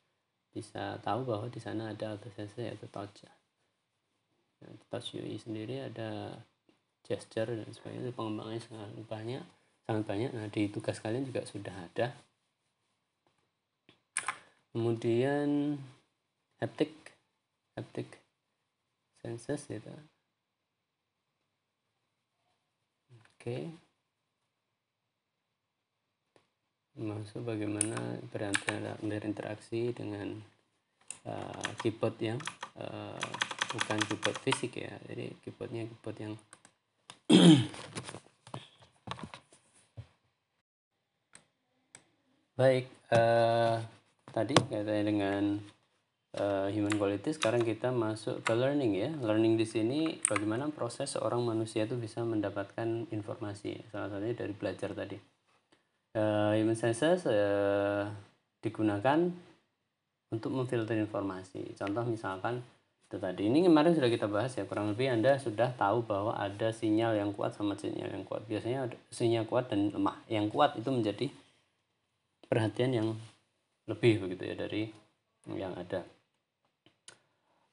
bisa 0.50 0.98
tahu 1.04 1.28
bahwa 1.28 1.46
di 1.46 1.60
sana 1.62 1.94
ada 1.94 2.18
other 2.18 2.32
senses 2.34 2.58
yaitu 2.58 2.90
touch. 2.90 3.22
Touch 4.90 5.14
UI 5.14 5.38
sendiri 5.38 5.78
ada 5.86 6.42
gesture 7.06 7.46
dan 7.46 7.70
sebagainya 7.70 8.10
pengembangannya 8.10 8.58
sangat 8.64 8.90
banyak 9.06 9.44
sangat 9.88 10.04
banyak 10.04 10.30
nah 10.36 10.44
di 10.52 10.68
tugas 10.68 11.00
kalian 11.00 11.24
juga 11.24 11.48
sudah 11.48 11.72
ada. 11.72 12.12
Kemudian 14.76 15.80
haptic 16.60 16.92
haptic 17.72 18.20
senses 19.24 19.64
gitu 19.64 19.88
oke. 23.38 23.56
Masuk 26.98 27.46
bagaimana 27.46 28.18
berinteraksi 29.00 29.94
dengan 29.94 30.34
uh, 31.22 31.70
keyboard 31.78 32.18
yang 32.18 32.42
uh, 32.74 33.14
bukan 33.70 33.98
keyboard 34.10 34.36
fisik 34.42 34.82
ya. 34.82 34.90
Jadi 35.06 35.30
keyboardnya 35.46 35.86
keyboard 35.86 36.18
yang 36.18 36.34
Baik, 42.58 42.90
uh, 43.14 43.78
tadi 44.34 44.58
kaitannya 44.58 45.04
dengan 45.06 45.42
uh, 46.42 46.66
human 46.74 46.90
quality, 46.98 47.30
sekarang 47.30 47.62
kita 47.62 47.94
masuk 47.94 48.42
ke 48.42 48.50
learning 48.50 48.98
ya. 48.98 49.14
Learning 49.22 49.54
di 49.54 49.62
sini 49.62 50.18
bagaimana 50.26 50.66
proses 50.74 51.14
seorang 51.14 51.46
manusia 51.46 51.86
itu 51.86 51.94
bisa 51.94 52.26
mendapatkan 52.26 53.06
informasi. 53.14 53.78
Salah 53.94 54.10
satunya 54.10 54.34
dari 54.34 54.50
belajar 54.58 54.90
tadi. 54.90 55.14
Uh, 56.18 56.58
human 56.58 56.74
senses 56.74 57.30
uh, 57.30 58.10
digunakan 58.58 59.30
untuk 60.34 60.50
memfilter 60.50 60.98
informasi. 60.98 61.78
Contoh 61.78 62.02
misalkan 62.10 62.58
itu 63.06 63.22
tadi 63.22 63.46
ini 63.46 63.62
kemarin 63.70 63.94
sudah 63.94 64.10
kita 64.10 64.26
bahas 64.26 64.58
ya 64.58 64.66
kurang 64.66 64.90
lebih 64.98 65.14
anda 65.14 65.38
sudah 65.38 65.78
tahu 65.78 66.02
bahwa 66.10 66.34
ada 66.34 66.74
sinyal 66.74 67.14
yang 67.14 67.30
kuat 67.30 67.54
sama 67.54 67.78
sinyal 67.78 68.10
yang 68.10 68.26
kuat 68.26 68.44
biasanya 68.50 68.90
sinyal 69.08 69.46
kuat 69.46 69.70
dan 69.70 69.94
lemah 69.94 70.20
yang 70.28 70.52
kuat 70.52 70.76
itu 70.76 70.92
menjadi 70.92 71.32
perhatian 72.48 72.90
yang 72.96 73.08
lebih 73.88 74.24
begitu 74.24 74.42
ya 74.48 74.56
dari 74.56 74.88
yang 75.48 75.72
ada. 75.76 76.04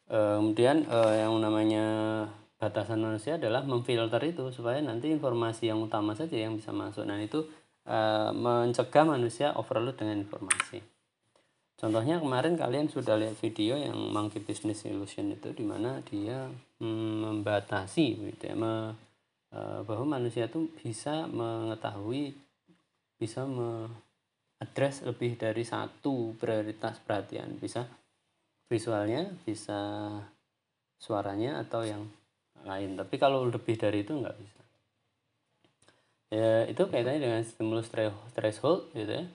Kemudian 0.05 0.85
e, 0.85 0.99
yang 1.17 1.33
namanya 1.41 1.85
batasan 2.61 3.01
manusia 3.01 3.41
adalah 3.41 3.65
memfilter 3.65 4.21
itu 4.21 4.53
supaya 4.53 4.77
nanti 4.79 5.09
informasi 5.09 5.73
yang 5.73 5.81
utama 5.81 6.13
saja 6.13 6.37
yang 6.37 6.55
bisa 6.55 6.69
masuk. 6.71 7.03
Nah 7.03 7.17
itu 7.19 7.43
e, 7.83 7.97
mencegah 8.31 9.03
manusia 9.03 9.51
overload 9.57 9.97
dengan 9.97 10.21
informasi. 10.23 10.79
Contohnya 11.75 12.23
kemarin 12.23 12.55
kalian 12.55 12.87
sudah 12.87 13.19
lihat 13.19 13.35
video 13.35 13.75
yang 13.75 13.97
Monkey 14.15 14.39
Business 14.39 14.87
Illusion 14.87 15.35
itu 15.35 15.51
di 15.51 15.65
mana 15.67 15.99
dia 16.07 16.47
mm, 16.79 17.15
membatasi 17.25 18.31
gitu 18.31 18.43
ya 18.47 18.55
me, 18.55 18.95
e, 19.51 19.59
bahwa 19.83 20.21
manusia 20.21 20.47
itu 20.47 20.71
bisa 20.79 21.27
mengetahui 21.27 22.37
bisa 23.19 23.43
address 24.65 25.05
lebih 25.05 25.37
dari 25.37 25.61
satu 25.61 26.33
prioritas 26.41 26.97
perhatian. 26.97 27.61
Bisa 27.61 27.85
visualnya 28.65 29.29
bisa 29.45 30.09
suaranya 30.97 31.61
atau 31.61 31.85
yang 31.85 32.09
lain. 32.65 32.97
Tapi 32.97 33.15
kalau 33.21 33.45
lebih 33.45 33.77
dari 33.77 34.01
itu 34.01 34.17
nggak 34.17 34.37
bisa. 34.41 34.61
Ya 36.33 36.65
itu 36.65 36.81
kaitannya 36.89 37.21
dengan 37.21 37.41
stimulus 37.45 37.93
threshold 38.33 38.89
gitu 38.97 39.21
ya. 39.21 39.25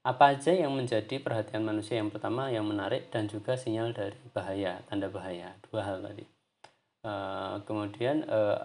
Apa 0.00 0.34
aja 0.34 0.50
yang 0.56 0.72
menjadi 0.74 1.20
perhatian 1.20 1.62
manusia? 1.62 2.00
Yang 2.00 2.18
pertama 2.18 2.48
yang 2.50 2.64
menarik 2.66 3.12
dan 3.12 3.28
juga 3.28 3.54
sinyal 3.54 3.92
dari 3.94 4.16
bahaya 4.32 4.80
tanda 4.90 5.12
bahaya. 5.12 5.54
Dua 5.70 5.86
hal 5.86 6.02
tadi. 6.02 6.24
Uh, 7.00 7.60
kemudian 7.64 8.24
uh, 8.28 8.60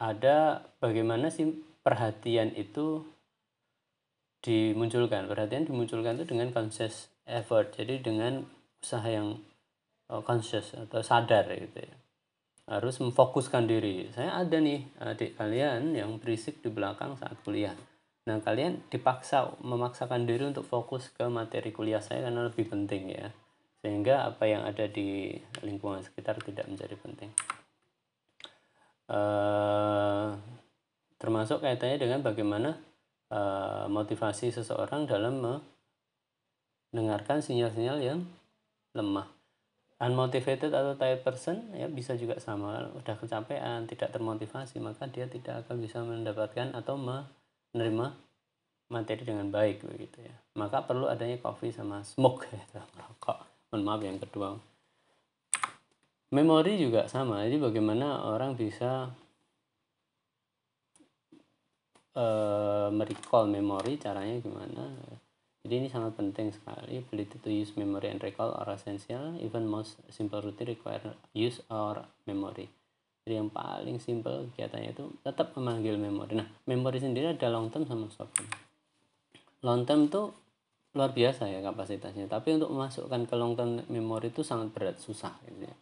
ada 0.00 0.64
bagaimana 0.82 1.28
sih 1.30 1.54
perhatian 1.84 2.56
itu 2.56 3.04
dimunculkan. 4.40 5.28
Perhatian 5.28 5.68
dimunculkan 5.68 6.16
itu 6.20 6.26
dengan 6.28 6.52
conscious 6.52 7.12
effort 7.28 7.76
jadi 7.76 8.00
dengan 8.00 8.44
usaha 8.80 9.04
yang 9.04 9.40
uh, 10.08 10.24
conscious 10.24 10.72
atau 10.74 11.04
sadar 11.04 11.48
gitu 11.52 11.78
ya. 11.84 11.94
Harus 12.70 13.02
memfokuskan 13.02 13.66
diri. 13.66 14.08
Saya 14.14 14.40
ada 14.40 14.56
nih 14.56 14.86
adik 15.02 15.36
kalian 15.36 15.92
yang 15.92 16.16
berisik 16.22 16.62
di 16.64 16.70
belakang 16.70 17.18
saat 17.18 17.36
kuliah. 17.42 17.74
Nah 18.30 18.38
kalian 18.40 18.84
dipaksa 18.88 19.58
memaksakan 19.64 20.28
diri 20.28 20.48
untuk 20.48 20.62
fokus 20.64 21.10
ke 21.10 21.26
materi 21.26 21.74
kuliah 21.74 22.00
saya 22.00 22.30
karena 22.30 22.46
lebih 22.46 22.70
penting 22.70 23.10
ya. 23.10 23.28
Sehingga 23.80 24.28
apa 24.28 24.44
yang 24.44 24.62
ada 24.62 24.86
di 24.86 25.34
lingkungan 25.64 26.04
sekitar 26.04 26.36
tidak 26.44 26.68
menjadi 26.68 26.94
penting. 27.00 27.30
Uh, 29.10 30.38
termasuk 31.18 31.58
kaitannya 31.58 31.98
dengan 31.98 32.22
bagaimana 32.22 32.78
uh, 33.30 33.86
motivasi 33.86 34.50
seseorang 34.50 35.06
dalam 35.06 35.40
mendengarkan 36.90 37.40
sinyal-sinyal 37.40 37.98
yang 38.02 38.20
lemah. 38.94 39.30
Unmotivated 40.00 40.72
atau 40.72 40.96
tired 40.96 41.20
person 41.20 41.76
ya 41.76 41.86
bisa 41.86 42.16
juga 42.16 42.40
sama. 42.40 42.88
Udah 42.96 43.14
kecapean 43.20 43.84
tidak 43.84 44.10
termotivasi 44.16 44.80
maka 44.80 45.06
dia 45.06 45.28
tidak 45.28 45.64
akan 45.66 45.76
bisa 45.78 46.00
mendapatkan 46.00 46.72
atau 46.72 46.96
menerima 46.96 48.16
materi 48.90 49.22
dengan 49.22 49.52
baik 49.52 49.84
begitu 49.86 50.24
ya. 50.24 50.34
Maka 50.56 50.88
perlu 50.88 51.06
adanya 51.06 51.36
coffee 51.38 51.70
sama 51.70 52.00
smoke 52.02 52.48
ya 52.48 52.64
rokok. 52.96 53.44
Mohon 53.70 53.82
maaf 53.86 54.00
yang 54.02 54.18
kedua. 54.18 54.48
Memori 56.30 56.78
juga 56.80 57.04
sama. 57.10 57.44
Jadi 57.44 57.60
bagaimana 57.60 58.24
orang 58.24 58.56
bisa 58.56 59.12
uh, 62.20 62.92
merecall 62.92 63.48
memori 63.48 63.96
caranya 63.96 64.36
gimana? 64.44 64.92
Jadi 65.64 65.74
ini 65.76 65.88
sangat 65.88 66.16
penting 66.16 66.52
sekali 66.52 67.00
ability 67.00 67.36
to 67.40 67.48
use 67.48 67.72
memory 67.76 68.12
and 68.12 68.20
recall 68.20 68.52
are 68.56 68.72
essential 68.76 69.36
even 69.40 69.68
most 69.68 70.00
simple 70.12 70.40
routine 70.40 70.72
require 70.76 71.16
use 71.32 71.64
or 71.72 72.04
memory. 72.28 72.68
Jadi 73.24 73.40
yang 73.40 73.52
paling 73.52 74.00
simple 74.00 74.48
kegiatannya 74.52 74.96
itu 74.96 75.04
tetap 75.24 75.52
memanggil 75.56 75.96
memori 76.00 76.40
nah 76.40 76.48
memori 76.68 77.00
sendiri 77.00 77.36
ada 77.36 77.48
long 77.52 77.68
term 77.72 77.84
sama 77.84 78.08
short 78.12 78.32
term. 78.32 78.48
Long 79.60 79.84
term 79.84 80.08
itu 80.08 80.32
luar 80.90 81.14
biasa 81.14 81.46
ya 81.46 81.62
kapasitasnya 81.62 82.26
tapi 82.26 82.58
untuk 82.58 82.74
memasukkan 82.74 83.30
ke 83.30 83.34
long 83.38 83.54
term 83.54 83.86
memory 83.86 84.34
itu 84.34 84.42
sangat 84.42 84.74
berat 84.74 84.98
susah 84.98 85.38
gitu 85.46 85.70
ya 85.70 85.74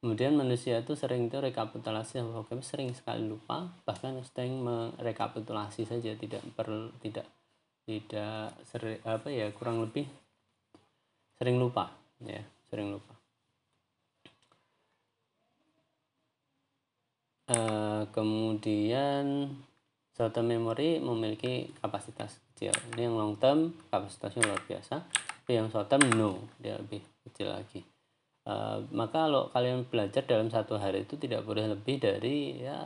Kemudian 0.00 0.32
manusia 0.32 0.80
itu 0.80 0.96
sering 0.96 1.28
itu 1.28 1.36
rekapitulasi 1.36 2.24
program 2.24 2.64
sering 2.64 2.96
sekali 2.96 3.20
lupa, 3.28 3.68
bahkan 3.84 4.16
sering 4.24 4.64
merekapitulasi 4.64 5.84
saja 5.84 6.16
tidak 6.16 6.40
perlu 6.56 6.88
tidak 7.04 7.28
tidak 7.84 8.56
sering 8.64 8.96
apa 9.04 9.28
ya 9.28 9.52
kurang 9.52 9.84
lebih 9.84 10.08
sering 11.36 11.60
lupa 11.60 11.92
ya 12.24 12.40
sering 12.72 12.96
lupa. 12.96 13.12
Uh, 17.50 18.08
kemudian 18.14 19.52
short 20.16 20.32
term 20.32 20.48
memory 20.48 20.96
memiliki 20.96 21.76
kapasitas 21.84 22.40
kecil. 22.52 22.72
Ini 22.96 23.12
yang 23.12 23.20
long 23.20 23.36
term 23.36 23.76
kapasitasnya 23.92 24.48
luar 24.48 24.64
biasa, 24.64 25.04
tapi 25.04 25.60
yang 25.60 25.68
short 25.68 25.92
term 25.92 26.08
no 26.16 26.40
dia 26.56 26.80
lebih 26.80 27.04
kecil 27.28 27.52
lagi. 27.52 27.84
Uh, 28.40 28.88
maka 28.96 29.28
kalau 29.28 29.52
kalian 29.52 29.84
belajar 29.84 30.24
dalam 30.24 30.48
satu 30.48 30.80
hari 30.80 31.04
itu 31.04 31.20
tidak 31.20 31.44
boleh 31.44 31.68
lebih 31.76 32.00
dari 32.00 32.56
ya 32.64 32.80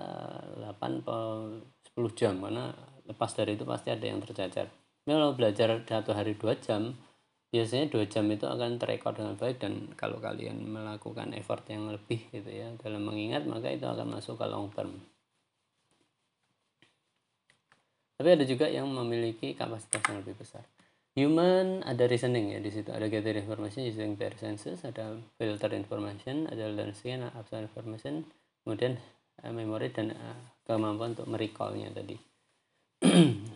8 0.58 1.06
10 1.06 2.18
jam 2.18 2.42
karena 2.42 2.74
lepas 3.06 3.30
dari 3.38 3.54
itu 3.54 3.62
pasti 3.62 3.94
ada 3.94 4.02
yang 4.02 4.18
tercacar. 4.18 4.66
Kalau 5.06 5.36
belajar 5.38 5.84
satu 5.86 6.10
hari 6.16 6.34
dua 6.34 6.58
jam, 6.58 6.98
biasanya 7.54 7.86
dua 7.86 8.08
jam 8.10 8.26
itu 8.34 8.48
akan 8.50 8.82
terekor 8.82 9.14
dengan 9.14 9.38
baik 9.38 9.62
dan 9.62 9.94
kalau 9.94 10.18
kalian 10.18 10.58
melakukan 10.64 11.30
effort 11.38 11.62
yang 11.70 11.86
lebih 11.86 12.18
gitu 12.34 12.50
ya 12.50 12.74
dalam 12.82 13.06
mengingat 13.06 13.46
maka 13.46 13.70
itu 13.70 13.86
akan 13.86 14.18
masuk 14.18 14.40
ke 14.40 14.46
long 14.50 14.74
term. 14.74 14.90
Tapi 18.18 18.28
ada 18.40 18.42
juga 18.42 18.66
yang 18.66 18.90
memiliki 18.90 19.54
kapasitas 19.54 20.02
yang 20.08 20.18
lebih 20.18 20.34
besar 20.34 20.73
human 21.14 21.86
ada 21.86 22.04
reasoning 22.10 22.54
ya 22.54 22.60
di 22.60 22.70
situ. 22.74 22.90
Ada 22.90 23.06
gather 23.06 23.38
information 23.38 23.86
using 23.86 24.18
their 24.18 24.34
senses 24.34 24.82
ada 24.82 25.14
filter 25.38 25.70
information 25.74 26.50
ada 26.50 26.70
learning 26.70 27.30
absorb 27.38 27.70
information 27.70 28.26
kemudian 28.62 28.98
uh, 29.42 29.52
memory 29.54 29.94
dan 29.94 30.14
uh, 30.14 30.38
kemampuan 30.66 31.14
untuk 31.14 31.30
merecallnya 31.30 31.90
tadi. 31.94 32.16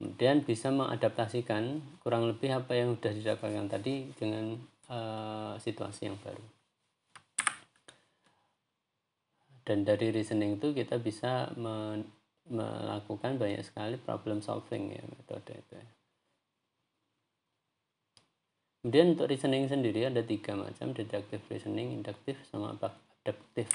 Kemudian 0.00 0.40
bisa 0.48 0.72
mengadaptasikan 0.72 1.84
kurang 2.00 2.24
lebih 2.24 2.56
apa 2.56 2.72
yang 2.72 2.96
sudah 2.96 3.12
didapatkan 3.12 3.68
tadi 3.68 4.08
dengan 4.16 4.56
uh, 4.88 5.60
situasi 5.60 6.08
yang 6.08 6.16
baru. 6.24 6.40
Dan 9.60 9.84
dari 9.84 10.08
reasoning 10.08 10.56
itu 10.56 10.72
kita 10.72 10.96
bisa 10.96 11.52
me 11.52 12.00
melakukan 12.48 13.36
banyak 13.36 13.60
sekali 13.62 13.94
problem 14.00 14.40
solving 14.40 14.90
ya 14.90 15.04
metode 15.04 15.52
itu 15.52 15.74
ya. 15.76 15.86
Kemudian 18.80 19.12
untuk 19.12 19.28
reasoning 19.28 19.68
sendiri 19.68 20.08
ada 20.08 20.24
tiga 20.24 20.56
macam, 20.56 20.96
deductive 20.96 21.44
reasoning, 21.52 22.00
inductive, 22.00 22.40
sama 22.48 22.72
adaptive. 22.80 23.68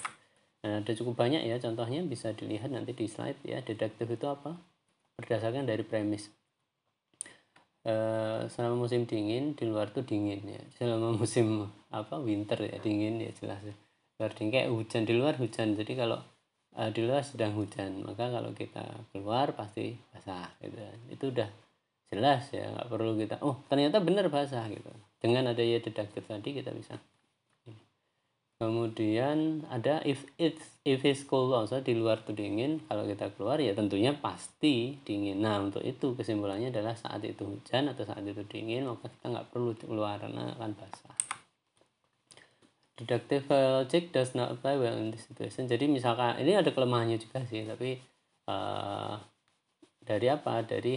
Nah, 0.65 0.81
ada 0.81 0.91
cukup 0.97 1.13
banyak 1.13 1.45
ya, 1.45 1.61
contohnya 1.61 2.01
bisa 2.01 2.33
dilihat 2.33 2.73
nanti 2.73 2.97
di 2.97 3.05
slide 3.05 3.37
ya. 3.45 3.61
Deductive 3.61 4.17
itu 4.17 4.25
apa? 4.25 4.57
Berdasarkan 5.21 5.69
dari 5.69 5.85
premis. 5.85 6.33
Uh, 7.85 8.49
selama 8.49 8.89
musim 8.89 9.05
dingin 9.05 9.53
di 9.53 9.69
luar 9.69 9.93
tuh 9.93 10.01
dingin 10.01 10.41
ya. 10.41 10.57
Selama 10.73 11.13
musim 11.13 11.69
apa 11.93 12.17
winter 12.17 12.57
ya 12.65 12.81
dingin 12.81 13.21
ya 13.21 13.29
jelas 13.37 13.61
ya. 13.61 13.77
Luar 14.17 14.33
dingin 14.33 14.57
kayak 14.57 14.69
hujan 14.73 15.05
di 15.05 15.13
luar 15.13 15.37
hujan. 15.37 15.77
Jadi 15.77 15.93
kalau 15.93 16.17
uh, 16.81 16.89
di 16.89 17.05
luar 17.05 17.21
sedang 17.21 17.53
hujan, 17.53 18.01
maka 18.01 18.33
kalau 18.33 18.57
kita 18.57 19.05
keluar 19.13 19.53
pasti 19.53 19.93
basah 20.09 20.49
gitu. 20.65 20.81
Itu 21.13 21.29
udah 21.29 21.45
jelas 22.13 22.47
ya 22.53 22.69
nggak 22.69 22.87
perlu 22.87 23.17
kita 23.17 23.41
oh 23.41 23.61
ternyata 23.69 24.01
benar 24.01 24.29
basah 24.29 24.65
gitu. 24.69 24.89
Dengan 25.17 25.49
adanya 25.49 25.81
deductive 25.81 26.25
tadi 26.25 26.49
kita 26.53 26.69
bisa. 26.69 27.01
Kemudian 28.55 29.67
ada 29.67 29.99
if 30.07 30.23
it's 30.39 30.79
if 30.87 31.03
it's 31.03 31.27
cold 31.27 31.51
also 31.51 31.83
di 31.83 31.91
luar 31.91 32.23
tuh 32.23 32.31
dingin 32.31 32.79
kalau 32.87 33.03
kita 33.03 33.27
keluar 33.35 33.59
ya 33.59 33.75
tentunya 33.75 34.15
pasti 34.15 34.95
dingin. 35.03 35.43
Nah 35.43 35.59
untuk 35.59 35.83
itu 35.83 36.15
kesimpulannya 36.15 36.71
adalah 36.71 36.95
saat 36.95 37.19
itu 37.27 37.43
hujan 37.43 37.91
atau 37.91 38.07
saat 38.07 38.23
itu 38.23 38.47
dingin 38.47 38.87
maka 38.87 39.11
kita 39.11 39.27
nggak 39.27 39.47
perlu 39.51 39.75
keluar 39.75 40.23
karena 40.23 40.55
akan 40.55 40.71
basah. 40.71 41.15
Deductive 42.95 43.43
logic 43.51 44.15
does 44.15 44.31
not 44.39 44.55
apply 44.55 44.79
well 44.79 44.95
in 44.95 45.11
this 45.11 45.27
situation. 45.27 45.67
Jadi 45.67 45.91
misalkan 45.91 46.39
ini 46.39 46.55
ada 46.55 46.71
kelemahannya 46.71 47.19
juga 47.19 47.43
sih 47.43 47.67
tapi 47.67 47.99
uh, 48.47 49.19
dari 49.99 50.31
apa? 50.31 50.63
Dari 50.63 50.95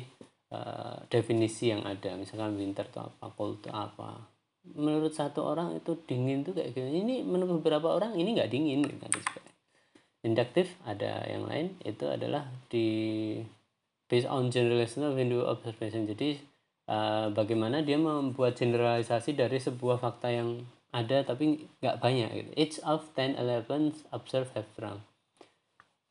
uh, 0.52 0.98
definisi 1.08 1.72
yang 1.72 1.84
ada 1.84 2.14
misalkan 2.16 2.56
winter 2.56 2.86
itu 2.88 2.98
apa 3.00 3.26
cold 3.34 3.60
itu 3.62 3.70
apa 3.72 4.28
menurut 4.68 5.14
satu 5.16 5.48
orang 5.48 5.80
itu 5.80 5.96
dingin 6.04 6.44
tuh 6.44 6.52
kayak 6.52 6.76
gini 6.76 7.04
ini 7.04 7.14
menurut 7.24 7.64
beberapa 7.64 7.96
orang 7.96 8.16
ini 8.16 8.36
nggak 8.36 8.52
dingin 8.52 8.84
gitu 8.84 9.00
kan 9.00 9.12
induktif 10.26 10.76
ada 10.84 11.24
yang 11.24 11.48
lain 11.48 11.78
itu 11.86 12.04
adalah 12.04 12.44
di 12.68 12.88
based 14.10 14.28
on 14.28 14.52
generalization 14.52 15.08
of 15.08 15.16
window 15.16 15.46
observation 15.48 16.04
jadi 16.04 16.36
uh, 16.88 17.30
bagaimana 17.32 17.84
dia 17.84 18.00
membuat 18.00 18.56
generalisasi 18.56 19.36
dari 19.36 19.56
sebuah 19.60 20.00
fakta 20.00 20.32
yang 20.32 20.64
ada 20.92 21.20
tapi 21.20 21.68
nggak 21.84 22.00
banyak 22.00 22.28
gitu. 22.32 22.50
Each 22.56 22.76
of 22.80 23.04
10 23.12 23.36
elephants 23.36 24.08
observed 24.08 24.56
have 24.56 24.68
drunk. 24.74 25.04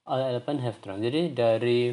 All 0.05 0.21
elephant 0.21 0.61
have 0.61 0.77
drunk. 0.85 1.01
Jadi 1.01 1.33
dari 1.33 1.91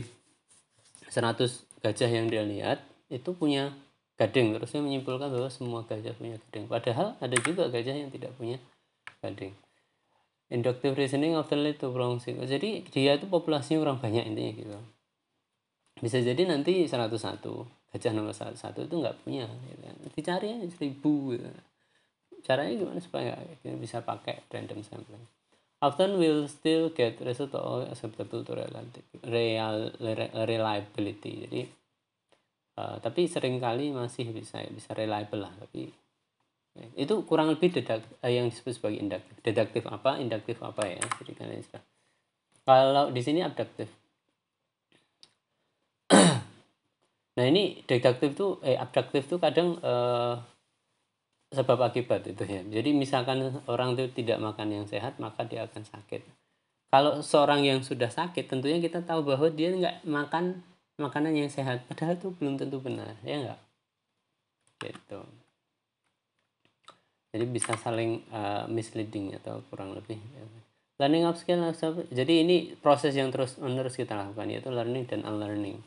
100 1.09 1.74
gajah 1.85 2.09
yang 2.09 2.33
dia 2.33 2.41
lihat 2.41 2.81
itu 3.13 3.37
punya 3.37 3.77
gading 4.17 4.57
terus 4.57 4.73
dia 4.73 4.81
menyimpulkan 4.81 5.29
bahwa 5.29 5.53
semua 5.53 5.85
gajah 5.85 6.17
punya 6.17 6.41
gading 6.49 6.65
padahal 6.65 7.13
ada 7.21 7.37
juga 7.45 7.69
gajah 7.69 7.93
yang 7.93 8.09
tidak 8.09 8.33
punya 8.41 8.57
gading 9.21 9.53
inductive 10.49 10.97
reasoning 10.97 11.37
often 11.37 11.61
lead 11.61 11.77
to 11.77 11.93
wrong 11.93 12.17
jadi 12.25 12.81
dia 12.89 13.21
itu 13.21 13.29
populasinya 13.29 13.85
kurang 13.85 13.99
banyak 14.01 14.25
intinya 14.25 14.53
gitu 14.57 14.73
bisa 16.01 16.25
jadi 16.25 16.49
nanti 16.49 16.89
101 16.89 17.45
gajah 17.95 18.13
nomor 18.17 18.35
satu 18.35 18.83
itu 18.83 18.95
nggak 18.99 19.23
punya 19.23 19.47
gitu. 19.47 19.83
Kan. 19.85 19.97
dicari 20.17 20.47
aja 20.51 20.67
seribu 20.73 21.37
gitu. 21.37 21.47
caranya 22.43 22.75
gimana 22.75 22.99
supaya 22.99 23.39
bisa 23.79 24.01
pakai 24.03 24.43
random 24.51 24.81
sampling 24.83 25.23
often 25.85 26.17
will 26.17 26.49
still 26.49 26.89
get 26.97 27.21
result 27.21 27.53
or 27.53 27.85
acceptable 27.85 28.41
to 28.41 28.57
real, 29.29 29.93
reliability. 30.49 31.45
Jadi 31.45 31.61
uh, 32.81 32.97
tapi 33.05 33.29
sering 33.29 33.61
kali 33.61 33.93
masih 33.93 34.33
bisa 34.33 34.65
bisa 34.73 34.97
reliable 34.97 35.45
lah 35.45 35.53
tapi 35.61 35.93
ya, 36.75 36.87
itu 37.07 37.15
kurang 37.29 37.53
lebih 37.53 37.71
dedak 37.71 38.01
uh, 38.25 38.33
yang 38.33 38.49
disebut 38.49 38.81
sebagai 38.81 38.99
induktif 38.99 39.35
deduktif 39.45 39.83
apa 39.87 40.19
induktif 40.19 40.57
apa 40.65 40.83
ya 40.89 41.01
jadi 41.21 41.33
kalian 41.37 41.63
sudah. 41.63 41.83
Kalau 42.65 43.13
di 43.13 43.21
sini 43.21 43.45
abduktif 43.45 43.93
nah 47.37 47.45
ini 47.45 47.85
deduktif 47.85 48.33
tuh 48.33 48.63
eh 48.65 48.81
abduktif 48.81 49.29
tuh 49.29 49.39
kadang 49.43 49.77
uh, 49.85 50.41
sebab 51.53 51.79
akibat 51.85 52.25
itu 52.31 52.45
ya. 52.47 52.63
Jadi 52.65 52.95
misalkan 52.97 53.61
orang 53.69 53.99
itu 53.99 54.09
tidak 54.23 54.41
makan 54.41 54.73
yang 54.73 54.87
sehat 54.89 55.21
maka 55.21 55.45
dia 55.45 55.67
akan 55.69 55.85
sakit. 55.85 56.23
Kalau 56.95 57.21
seorang 57.21 57.67
yang 57.67 57.83
sudah 57.83 58.09
sakit 58.09 58.47
tentunya 58.47 58.79
kita 58.79 59.03
tahu 59.03 59.27
bahwa 59.27 59.51
dia 59.51 59.75
nggak 59.75 60.07
makan 60.07 60.63
makanan 60.99 61.35
yang 61.35 61.51
sehat. 61.51 61.83
Padahal 61.91 62.15
itu 62.15 62.31
belum 62.39 62.55
tentu 62.55 62.79
benar, 62.79 63.19
ya 63.27 63.43
enggak? 63.43 63.61
Gitu. 64.79 65.21
Jadi 67.35 67.45
bisa 67.51 67.75
saling 67.75 68.23
uh, 68.31 68.71
misleading 68.71 69.35
atau 69.43 69.59
kurang 69.67 69.99
lebih. 69.99 70.23
Ya. 70.23 70.47
Learning 71.03 71.27
of 71.27 71.35
skill, 71.35 71.59
jadi 72.15 72.47
ini 72.47 72.79
proses 72.79 73.19
yang 73.19 73.35
terus 73.35 73.59
menerus 73.59 73.99
kita 73.99 74.15
lakukan 74.15 74.47
yaitu 74.47 74.71
learning 74.71 75.11
dan 75.11 75.27
unlearning. 75.27 75.83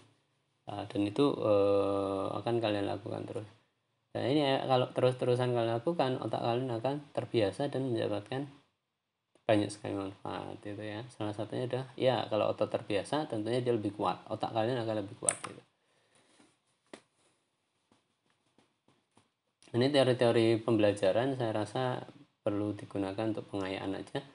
Uh, 0.68 0.84
dan 0.92 1.08
itu 1.08 1.24
uh, 1.24 2.36
akan 2.44 2.60
kalian 2.60 2.92
lakukan 2.92 3.24
terus 3.24 3.48
Nah 4.18 4.26
ini 4.26 4.42
ya, 4.42 4.66
kalau 4.66 4.90
terus-terusan 4.98 5.54
kalian 5.54 5.78
lakukan, 5.78 6.18
otak 6.18 6.42
kalian 6.42 6.74
akan 6.74 7.06
terbiasa 7.14 7.70
dan 7.70 7.86
mendapatkan 7.86 8.50
banyak 9.46 9.70
sekali 9.70 9.94
manfaat 9.94 10.58
itu 10.66 10.82
ya. 10.82 11.06
Salah 11.14 11.38
satunya 11.38 11.70
adalah 11.70 11.88
ya 11.94 12.26
kalau 12.26 12.50
otot 12.50 12.66
terbiasa 12.66 13.30
tentunya 13.30 13.62
dia 13.62 13.78
lebih 13.78 13.94
kuat, 13.94 14.18
otak 14.26 14.58
kalian 14.58 14.82
akan 14.82 15.06
lebih 15.06 15.14
kuat 15.22 15.38
gitu. 15.46 15.62
Ini 19.78 19.94
teori-teori 19.94 20.66
pembelajaran 20.66 21.38
saya 21.38 21.54
rasa 21.54 22.02
perlu 22.42 22.74
digunakan 22.74 23.22
untuk 23.30 23.46
pengayaan 23.54 23.94
aja. 24.02 24.26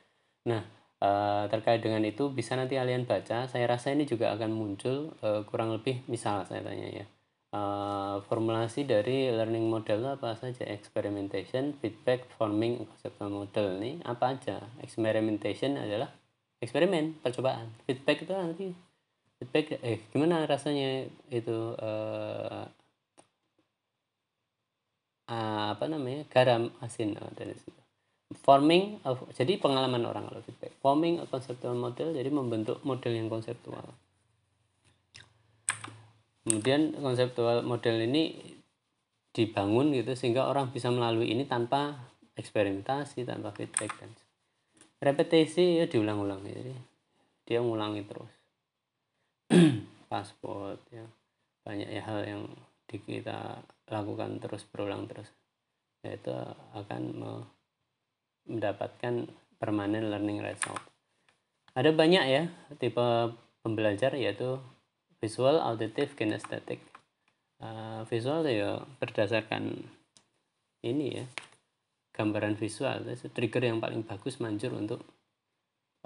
Nah, 0.47 0.63
eh, 1.03 1.45
terkait 1.51 1.83
dengan 1.83 2.07
itu 2.07 2.31
bisa 2.31 2.55
nanti 2.55 2.79
kalian 2.79 3.03
baca. 3.03 3.51
Saya 3.51 3.67
rasa 3.67 3.91
ini 3.91 4.07
juga 4.07 4.31
akan 4.31 4.51
muncul 4.55 5.11
eh, 5.27 5.43
kurang 5.43 5.75
lebih 5.75 6.07
misal 6.07 6.47
saya 6.47 6.63
tanya 6.63 7.03
ya 7.03 7.07
uh, 7.53 8.25
formulasi 8.27 8.89
dari 8.89 9.31
learning 9.31 9.69
model 9.69 10.17
apa 10.19 10.35
saja? 10.35 10.65
Experimentation 10.67 11.77
feedback 11.79 12.27
forming 12.41 12.89
conceptual 12.89 13.31
model. 13.31 13.79
Ini 13.79 14.03
apa 14.09 14.35
aja? 14.35 14.59
Experimentation 14.81 15.77
adalah 15.79 16.11
eksperimen 16.59 17.21
percobaan. 17.21 17.71
Feedback 17.85 18.25
itu 18.25 18.33
nanti 18.33 18.67
feedback 19.39 19.79
eh 19.85 20.01
gimana 20.11 20.49
rasanya 20.49 21.07
itu 21.29 21.77
uh, 21.79 22.65
apa 25.29 25.85
namanya? 25.89 26.25
Garam 26.33 26.73
asin. 26.81 27.15
Uh, 27.17 27.31
dari 27.37 27.55
situ. 27.55 27.81
Forming 28.33 28.97
of, 29.05 29.29
jadi 29.37 29.61
pengalaman 29.61 30.09
orang 30.09 30.25
kalau 30.25 30.41
feedback. 30.41 30.73
Forming 30.81 31.21
a 31.21 31.29
conceptual 31.29 31.77
model 31.77 32.17
jadi 32.17 32.33
membentuk 32.33 32.81
model 32.81 33.13
yang 33.13 33.29
konseptual 33.29 33.93
kemudian 36.53 36.93
konseptual 37.01 37.65
model 37.65 37.97
ini 38.05 38.37
dibangun 39.33 39.97
gitu 39.97 40.13
sehingga 40.13 40.45
orang 40.45 40.69
bisa 40.69 40.93
melalui 40.93 41.33
ini 41.33 41.49
tanpa 41.49 41.97
eksperimentasi 42.37 43.25
tanpa 43.25 43.57
feedback 43.57 43.97
dan 43.97 44.13
repetisi 45.01 45.81
ya 45.81 45.89
diulang-ulang. 45.89 46.45
Jadi 46.45 46.77
dia 47.49 47.65
ngulangi 47.65 48.05
terus. 48.05 48.33
Paspor 50.13 50.77
ya. 50.93 51.09
Banyak 51.65 51.89
ya 51.89 52.03
hal 52.05 52.21
yang 52.29 52.45
di 52.85 53.01
kita 53.01 53.65
lakukan 53.89 54.37
terus 54.37 54.69
berulang 54.69 55.09
terus. 55.09 55.33
Yaitu 56.05 56.37
akan 56.77 57.03
mendapatkan 58.45 59.33
permanent 59.57 60.13
learning 60.13 60.45
result. 60.45 60.85
Ada 61.73 61.97
banyak 61.97 62.25
ya 62.29 62.43
tipe 62.77 63.33
pembelajar 63.65 64.13
yaitu 64.13 64.61
visual 65.23 65.63
auditive 65.63 66.19
kinestetik. 66.19 66.83
Uh, 67.63 68.03
visual 68.11 68.43
ya 68.43 68.83
berdasarkan 68.99 69.87
ini 70.83 71.23
ya 71.23 71.25
gambaran 72.11 72.59
visual. 72.59 73.07
Itu 73.07 73.31
trigger 73.31 73.71
yang 73.71 73.79
paling 73.79 74.03
bagus 74.03 74.43
manjur 74.43 74.75
untuk 74.75 75.07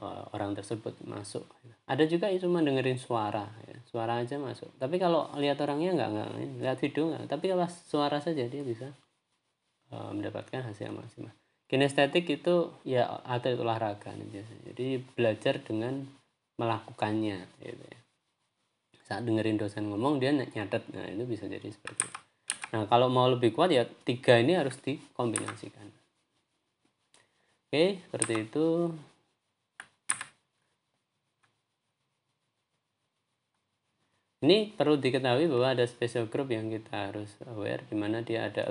uh, 0.05 0.29
orang 0.37 0.53
tersebut 0.53 1.01
masuk. 1.09 1.49
Ada 1.89 2.05
juga 2.05 2.29
yang 2.29 2.45
cuma 2.45 2.61
dengerin 2.61 3.01
suara 3.01 3.49
ya. 3.64 3.81
suara 3.89 4.21
aja 4.21 4.37
masuk. 4.37 4.69
Tapi 4.77 5.01
kalau 5.01 5.33
lihat 5.41 5.57
orangnya 5.64 5.97
nggak 5.97 6.11
nggak 6.12 6.29
lihat 6.61 6.79
video 6.85 7.09
nggak. 7.09 7.25
Tapi 7.33 7.45
kalau 7.57 7.64
suara 7.89 8.21
saja 8.21 8.45
dia 8.45 8.61
bisa 8.61 8.93
uh, 9.97 10.12
mendapatkan 10.12 10.61
hasil 10.61 10.93
maksimal. 10.93 11.33
Kinestetik 11.67 12.29
itu 12.29 12.69
ya 12.85 13.25
atlet 13.25 13.57
olahraga 13.57 14.12
nih 14.12 14.29
biasanya. 14.29 14.62
Jadi 14.77 14.87
belajar 15.17 15.55
dengan 15.64 16.05
melakukannya 16.61 17.43
gitu 17.64 17.85
ya 17.91 18.06
saat 19.07 19.23
dengerin 19.23 19.55
dosen 19.55 19.87
ngomong 19.87 20.19
dia 20.19 20.35
nyatet. 20.35 20.83
Nah 20.91 21.07
itu 21.07 21.23
bisa 21.23 21.47
jadi 21.47 21.71
seperti 21.71 22.03
itu. 22.03 22.21
Nah 22.75 22.91
kalau 22.91 23.07
mau 23.07 23.31
lebih 23.31 23.55
kuat 23.55 23.71
ya 23.71 23.87
tiga 24.03 24.43
ini 24.43 24.59
harus 24.59 24.75
dikombinasikan. 24.83 25.87
Oke 27.71 28.03
seperti 28.03 28.51
itu. 28.51 28.91
Ini 34.47 34.77
perlu 34.77 35.01
diketahui 35.01 35.49
bahwa 35.49 35.73
ada 35.73 35.89
special 35.89 36.29
group 36.29 36.53
yang 36.53 36.69
kita 36.69 37.09
harus 37.09 37.35
aware 37.49 37.83
di 37.89 37.97
mana 37.97 38.21
dia 38.21 38.47
ada 38.47 38.69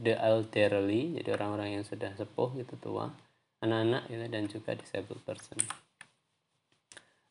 the 0.00 0.14
elderly 0.14 1.18
jadi 1.18 1.34
orang-orang 1.34 1.80
yang 1.80 1.84
sudah 1.84 2.14
sepuh 2.14 2.54
gitu 2.56 2.78
tua 2.78 3.10
anak-anak 3.58 4.06
gitu 4.06 4.24
dan 4.30 4.44
juga 4.46 4.70
disabled 4.78 5.20
person. 5.26 5.58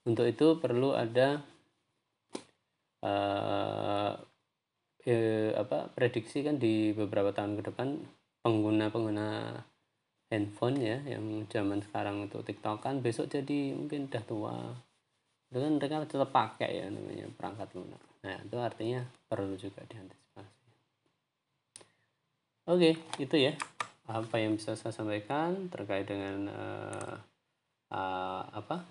Untuk 0.03 0.28
itu 0.28 0.59
perlu 0.59 0.91
ada 0.95 1.41
uh, 3.03 4.13
eh, 5.07 5.51
apa 5.55 5.87
prediksi 5.93 6.43
kan 6.43 6.59
di 6.59 6.91
beberapa 6.91 7.31
tahun 7.31 7.55
ke 7.59 7.71
depan 7.71 7.95
pengguna-pengguna 8.43 9.55
handphone 10.27 10.77
ya 10.83 10.99
yang 11.07 11.47
zaman 11.47 11.79
sekarang 11.79 12.27
itu 12.27 12.43
TikTok 12.43 12.83
kan 12.83 12.99
besok 12.99 13.31
jadi 13.31 13.75
mungkin 13.75 14.11
udah 14.11 14.23
tua. 14.27 14.57
Kan 15.47 15.79
mereka 15.79 16.03
tetap 16.03 16.29
pakai 16.35 16.83
ya 16.83 16.85
namanya 16.91 17.31
perangkat 17.31 17.71
lunak. 17.71 18.03
Nah 18.27 18.35
itu 18.43 18.57
artinya 18.59 19.07
perlu 19.31 19.55
juga 19.55 19.79
diantisipasi. 19.87 20.59
Oke 22.67 22.99
itu 23.15 23.35
ya 23.39 23.55
apa 24.07 24.39
yang 24.39 24.55
bisa 24.59 24.75
saya 24.75 24.91
sampaikan 24.91 25.67
terkait 25.71 26.07
dengan 26.07 26.51
uh, 26.51 27.15
uh, 27.91 28.43
apa 28.51 28.83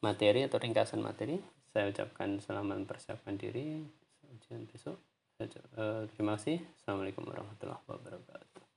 materi 0.00 0.48
atau 0.48 0.56
ringkasan 0.56 1.00
materi 1.04 1.36
saya 1.70 1.90
ucapkan 1.90 2.42
selamat 2.42 2.86
mempersiapkan 2.86 3.38
diri. 3.38 3.82
Ujian 4.30 4.66
besok. 4.66 4.98
Uh, 5.78 6.04
terima 6.12 6.36
kasih. 6.36 6.60
Assalamualaikum 6.76 7.24
warahmatullahi 7.24 7.80
wabarakatuh 7.88 8.69